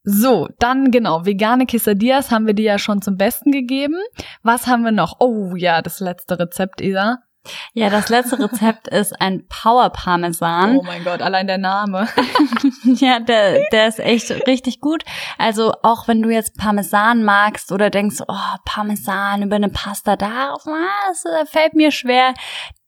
So, 0.06 0.48
dann 0.58 0.90
genau, 0.90 1.24
vegane 1.24 1.64
Quesadillas 1.66 2.30
haben 2.30 2.46
wir 2.46 2.54
dir 2.54 2.64
ja 2.64 2.78
schon 2.78 3.00
zum 3.00 3.16
Besten 3.16 3.50
gegeben. 3.50 3.96
Was 4.42 4.66
haben 4.66 4.84
wir 4.84 4.92
noch? 4.92 5.16
Oh 5.18 5.56
ja, 5.56 5.80
das 5.80 5.98
letzte 5.98 6.38
Rezept, 6.38 6.82
Isa. 6.82 7.23
Ja, 7.72 7.90
das 7.90 8.08
letzte 8.08 8.38
Rezept 8.38 8.88
ist 8.88 9.20
ein 9.20 9.46
Power 9.48 9.90
Parmesan. 9.90 10.78
Oh 10.78 10.82
mein 10.82 11.04
Gott, 11.04 11.20
allein 11.20 11.46
der 11.46 11.58
Name. 11.58 12.08
ja, 12.84 13.20
der, 13.20 13.60
der 13.70 13.88
ist 13.88 14.00
echt 14.00 14.30
richtig 14.46 14.80
gut. 14.80 15.04
Also 15.38 15.72
auch 15.82 16.08
wenn 16.08 16.22
du 16.22 16.30
jetzt 16.30 16.56
Parmesan 16.56 17.24
magst 17.24 17.72
oder 17.72 17.90
denkst, 17.90 18.22
oh, 18.26 18.56
Parmesan 18.64 19.42
über 19.42 19.56
eine 19.56 19.68
Pasta, 19.68 20.16
da, 20.16 20.54
das 20.64 21.24
fällt 21.50 21.74
mir 21.74 21.90
schwer 21.90 22.34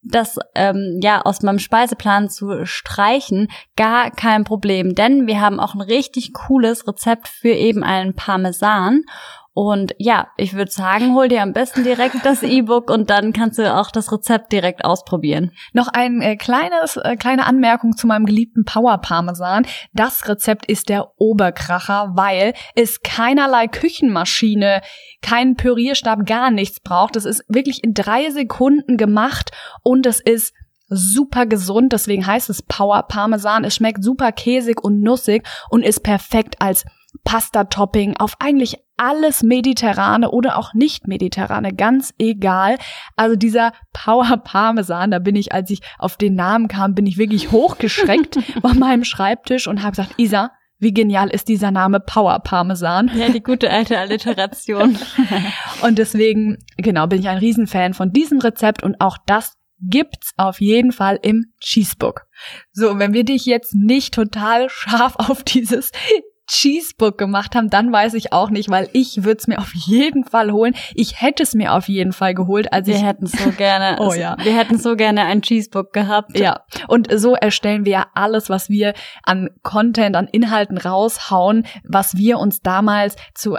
das 0.09 0.39
ähm, 0.55 1.01
ja 1.03 1.23
aus 1.23 1.43
meinem 1.43 1.59
Speiseplan 1.59 2.31
zu 2.31 2.65
streichen, 2.65 3.49
gar 3.77 4.11
kein 4.11 4.45
Problem, 4.45 4.95
denn 4.95 5.27
wir 5.27 5.41
haben 5.41 5.61
auch 5.61 5.75
ein 5.75 5.81
richtig 5.81 6.33
cooles 6.33 6.87
Rezept 6.87 7.29
für 7.29 7.51
eben 7.51 7.83
einen 7.83 8.15
Parmesan 8.15 9.03
und 9.57 9.95
ja, 9.97 10.29
ich 10.37 10.53
würde 10.53 10.71
sagen, 10.71 11.15
hol 11.15 11.29
dir 11.29 11.41
am 11.41 11.55
besten 11.55 11.83
direkt 11.83 12.27
das 12.27 12.43
E-Book 12.43 12.91
und 12.91 13.09
dann 13.09 13.33
kannst 13.33 13.59
du 13.59 13.75
auch 13.75 13.91
das 13.91 14.13
Rezept 14.13 14.53
direkt 14.53 14.85
ausprobieren. 14.85 15.51
Noch 15.73 15.89
ein 15.89 16.21
äh, 16.21 16.37
kleines, 16.37 16.99
äh, 16.99 17.17
kleine 17.17 17.47
Anmerkung 17.47 17.97
zu 17.97 18.07
meinem 18.07 18.27
geliebten 18.27 18.67
Power 18.67 18.99
Parmesan. 18.99 19.67
Das 19.95 20.29
Rezept 20.29 20.67
ist 20.67 20.91
der 20.91 21.11
Oberkracher, 21.17 22.13
weil 22.17 22.53
es 22.75 23.01
keinerlei 23.01 23.67
Küchenmaschine, 23.67 24.83
keinen 25.23 25.57
Pürierstab, 25.57 26.27
gar 26.27 26.51
nichts 26.51 26.81
braucht. 26.81 27.17
Es 27.17 27.25
ist 27.25 27.43
wirklich 27.49 27.83
in 27.83 27.95
drei 27.95 28.29
Sekunden 28.29 28.99
gemacht 28.99 29.53
und 29.83 30.05
es 30.05 30.21
ist 30.21 30.53
super 30.91 31.47
gesund, 31.47 31.95
deswegen 31.95 32.27
heißt 32.27 32.51
es 32.51 32.63
Power 32.63 33.05
Parmesan. 33.05 33.65
Es 33.65 33.77
schmeckt 33.77 34.05
super 34.05 34.33
käsig 34.33 34.85
und 34.85 35.01
nussig 35.01 35.49
und 35.71 35.83
ist 35.83 36.01
perfekt 36.01 36.57
als 36.61 36.85
Pasta-Topping 37.27 38.17
auf 38.17 38.37
eigentlich 38.39 38.77
alles 38.97 39.43
Mediterrane 39.43 40.31
oder 40.31 40.57
auch 40.57 40.73
nicht 40.73 41.07
Mediterrane, 41.07 41.75
ganz 41.75 42.15
egal. 42.19 42.79
Also 43.17 43.37
dieser 43.37 43.73
Power 43.93 44.39
Parmesan, 44.39 45.11
da 45.11 45.19
bin 45.19 45.37
ich, 45.37 45.53
als 45.53 45.69
ich 45.69 45.81
auf 45.99 46.17
den 46.17 46.35
Namen 46.35 46.69
kam, 46.69 46.95
bin 46.95 47.05
ich 47.05 47.19
wirklich 47.19 47.53
hochgeschreckt 47.53 48.39
von 48.63 48.79
meinem 48.79 49.05
Schreibtisch 49.05 49.67
und 49.67 49.83
habe 49.83 49.91
gesagt, 49.91 50.15
Isa, 50.17 50.53
wie 50.79 50.95
genial 50.95 51.29
ist 51.29 51.49
dieser 51.49 51.71
Name 51.71 52.01
Power 52.01 52.39
Parmesan? 52.39 53.11
Ja, 53.15 53.29
die 53.29 53.43
gute 53.43 53.71
alte 53.71 53.99
Alliteration. 53.99 54.97
und 55.83 55.99
deswegen, 55.99 56.59
genau, 56.77 57.07
bin 57.07 57.19
ich 57.19 57.29
ein 57.29 57.39
Riesenfan 57.39 57.93
von 57.93 58.13
diesem 58.13 58.39
Rezept 58.39 58.83
und 58.83 59.01
auch 59.01 59.19
das 59.27 59.55
gibt's 59.81 60.33
auf 60.37 60.61
jeden 60.61 60.93
Fall 60.93 61.19
im 61.23 61.53
Cheesebook. 61.61 62.27
So, 62.73 62.99
wenn 62.99 63.13
wir 63.13 63.25
dich 63.25 63.47
jetzt 63.47 63.75
nicht 63.75 64.15
total 64.15 64.69
scharf 64.71 65.17
auf 65.17 65.43
dieses 65.43 65.93
Cheesebook 66.47 67.19
gemacht 67.19 67.55
haben, 67.55 67.71
dann 67.71 67.93
weiß 67.93 68.15
ich 68.15 68.33
auch 68.33 68.51
nicht, 68.51 68.71
weil 68.71 68.89
ich 68.93 69.25
würde 69.25 69.39
es 69.39 69.47
mir 69.47 69.59
auf 69.59 69.73
jeden 69.75 70.25
Fall 70.25 70.53
holen. 70.53 70.75
Ich 70.95 71.21
hätte 71.21 71.43
es 71.43 71.55
mir 71.55 71.75
auf 71.75 71.89
jeden 71.89 72.13
Fall 72.13 72.35
geholt, 72.35 72.73
als 72.73 72.87
wir 72.87 72.99
hätten 72.99 73.27
so 73.27 73.51
gerne. 73.51 73.97
oh 74.01 74.15
ja, 74.15 74.37
wir 74.43 74.57
hätten 74.57 74.79
so 74.79 74.97
gerne 74.97 75.25
ein 75.25 75.43
Cheesebook 75.43 75.93
gehabt. 75.93 76.39
Ja, 76.39 76.61
und 76.89 77.09
so 77.19 77.35
erstellen 77.35 77.85
wir 77.85 77.93
ja 77.93 78.07
alles, 78.15 78.49
was 78.49 78.69
wir 78.69 78.95
an 79.23 79.51
Content, 79.63 80.17
an 80.17 80.29
Inhalten 80.29 80.79
raushauen, 80.79 81.67
was 81.85 82.17
wir 82.17 82.39
uns 82.39 82.61
damals 82.61 83.17
zu 83.35 83.57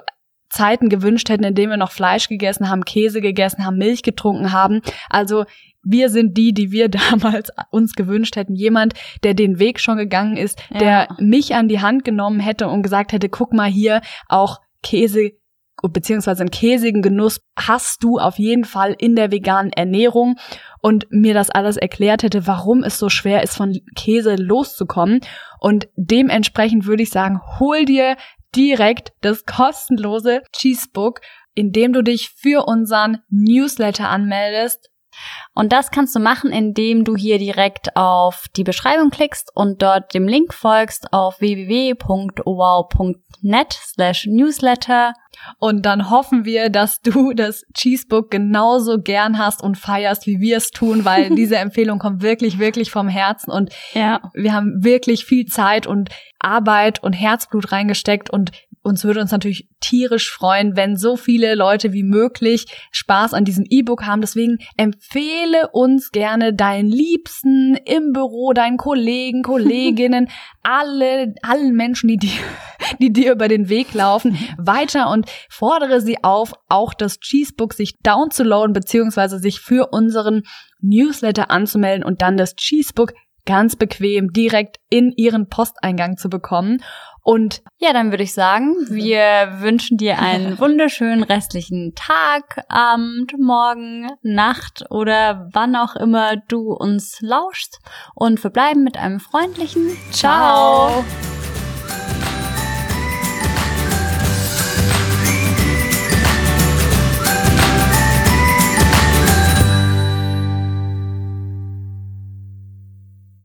Zeiten 0.50 0.89
gewünscht 0.89 1.30
hätten, 1.30 1.43
in 1.43 1.56
denen 1.56 1.71
wir 1.71 1.78
noch 1.78 1.91
Fleisch 1.91 2.30
gegessen 2.30 2.69
haben, 2.69 2.86
Käse 2.86 3.21
gegessen 3.21 3.65
haben, 3.65 3.78
Milch 3.78 4.02
getrunken 4.02 4.54
haben. 4.54 4.82
Also 5.10 5.45
wir 5.89 6.10
sind 6.10 6.38
die, 6.38 6.54
die 6.54 6.71
wir 6.71 6.89
damals 7.12 7.50
uns 7.71 7.93
gewünscht 7.93 8.36
hätten. 8.36 8.56
Jemand, 8.56 8.93
der 9.23 9.34
den 9.34 9.60
Weg 9.60 9.80
schon 9.80 9.97
gegangen 9.97 10.38
ist, 10.38 10.60
ja. 10.71 10.80
der 10.80 11.08
mich 11.19 11.56
an 11.56 11.67
die 11.67 11.82
Hand 11.82 12.04
genommen 12.04 12.39
hätte 12.39 12.67
und 12.67 12.84
gesagt 12.84 13.13
hätte, 13.13 13.30
guck 13.30 13.54
mal 13.54 13.69
hier, 13.69 14.02
auch 14.28 14.60
Käse 14.84 15.32
beziehungsweise 15.84 16.41
einen 16.41 16.52
käsigen 16.52 17.02
Genuss 17.02 17.41
hast 17.56 18.04
du 18.04 18.17
auf 18.17 18.39
jeden 18.39 18.65
Fall 18.65 18.95
in 18.97 19.15
der 19.15 19.32
veganen 19.32 19.71
Ernährung 19.71 20.38
und 20.82 21.06
mir 21.12 21.34
das 21.34 21.50
alles 21.50 21.78
erklärt 21.78 22.23
hätte, 22.23 22.47
warum 22.47 22.84
es 22.84 22.97
so 22.97 23.10
schwer 23.10 23.43
ist, 23.43 23.56
von 23.56 23.80
Käse 23.95 24.36
loszukommen. 24.36 25.21
Und 25.60 25.88
dementsprechend 25.95 26.88
würde 26.88 27.04
ich 27.04 27.12
sagen, 27.12 27.41
hol 27.60 27.86
dir 27.86 28.17
direkt 28.56 29.13
das 29.21 29.45
kostenlose 29.45 30.41
Cheesebook, 30.52 31.21
indem 31.54 31.93
du 31.93 32.02
dich 32.02 32.30
für 32.30 32.65
unseren 32.67 33.19
Newsletter 33.30 34.10
anmeldest 34.10 34.89
und 35.54 35.74
das 35.74 35.90
kannst 35.92 36.16
du 36.16 36.20
machen, 36.20 36.52
indem 36.52 37.04
du 37.04 37.16
hier 37.16 37.40
direkt 37.40 37.96
auf 37.96 38.46
die 38.56 38.64
Beschreibung 38.64 39.10
klickst 39.10 39.52
und 39.56 39.82
dort 39.82 40.14
dem 40.14 40.28
Link 40.28 40.54
folgst 40.54 41.12
auf 41.14 41.40
www.wow.net 41.40 41.98
slash 43.74 44.28
newsletter. 44.28 45.14
Und 45.60 45.86
dann 45.86 46.10
hoffen 46.10 46.46
wir, 46.46 46.70
dass 46.70 47.02
du 47.02 47.34
das 47.34 47.64
Cheesebook 47.74 48.32
genauso 48.32 49.00
gern 49.00 49.38
hast 49.38 49.62
und 49.62 49.78
feierst, 49.78 50.26
wie 50.28 50.40
wir 50.40 50.58
es 50.58 50.72
tun, 50.72 51.06
weil 51.06 51.30
diese 51.36 51.58
Empfehlung 51.58 52.00
kommt 52.00 52.22
wirklich, 52.22 52.60
wirklich 52.60 52.92
vom 52.92 53.08
Herzen 53.08 53.52
und 53.52 53.72
ja. 53.94 54.20
wir 54.34 54.54
haben 54.54 54.84
wirklich 54.84 55.26
viel 55.26 55.46
Zeit 55.46 55.88
und 55.88 56.10
Arbeit 56.40 57.02
und 57.04 57.14
Herzblut 57.14 57.72
reingesteckt 57.72 58.30
und 58.30 58.52
uns 58.88 59.04
würde 59.04 59.21
uns 59.21 59.32
natürlich 59.32 59.67
tierisch 59.80 60.32
freuen, 60.32 60.76
wenn 60.76 60.95
so 60.95 61.17
viele 61.17 61.56
Leute 61.56 61.93
wie 61.93 62.04
möglich 62.04 62.65
Spaß 62.91 63.34
an 63.34 63.45
diesem 63.45 63.65
E-Book 63.69 64.04
haben. 64.06 64.21
Deswegen 64.21 64.58
empfehle 64.78 65.69
uns 65.71 66.12
gerne 66.12 66.54
deinen 66.54 66.89
Liebsten 66.89 67.76
im 67.86 68.13
Büro, 68.13 68.54
deinen 68.54 68.78
Kollegen, 68.78 69.43
Kolleginnen, 69.43 70.30
alle, 70.63 71.36
allen 71.41 71.76
Menschen, 71.76 72.08
die 72.08 72.17
dir, 72.17 72.32
die 73.00 73.13
dir 73.13 73.34
über 73.34 73.47
den 73.47 73.69
Weg 73.69 73.93
laufen, 73.93 74.38
weiter 74.58 75.10
und 75.10 75.30
fordere 75.50 76.02
sie 76.02 76.23
auf, 76.23 76.54
auch 76.69 76.93
das 76.93 77.19
Cheesebook 77.19 77.73
sich 77.73 77.97
downzuladen, 78.02 78.73
beziehungsweise 78.73 79.39
sich 79.39 79.60
für 79.60 79.89
unseren 79.91 80.43
Newsletter 80.82 81.52
anzumelden 81.52 82.04
und 82.04 82.21
dann 82.21 82.38
das 82.38 82.56
Cheesebook 82.56 83.13
ganz 83.48 83.76
bequem 83.76 84.32
direkt 84.32 84.78
in 84.90 85.12
ihren 85.12 85.50
Posteingang 85.50 86.18
zu 86.18 86.30
bekommen. 86.30 86.84
Und 87.24 87.62
ja, 87.78 87.92
dann 87.92 88.12
würde 88.12 88.24
ich 88.24 88.34
sagen, 88.34 88.76
wir 88.90 89.58
wünschen 89.60 89.98
dir 89.98 90.20
einen 90.20 90.60
wunderschönen 90.60 91.24
restlichen 91.24 91.94
Tag, 91.96 92.64
Abend, 92.70 93.34
Morgen, 93.38 94.08
Nacht 94.22 94.86
oder 94.92 95.50
wann 95.52 95.76
auch 95.76 95.96
immer 95.96 96.38
du 96.48 96.72
uns 96.72 97.20
lauschst 97.22 97.80
und 98.14 98.40
verbleiben 98.40 98.84
mit 98.84 98.98
einem 98.98 99.20
freundlichen 99.20 99.90
Ciao. 100.12 101.04
Ciao. 101.04 102.17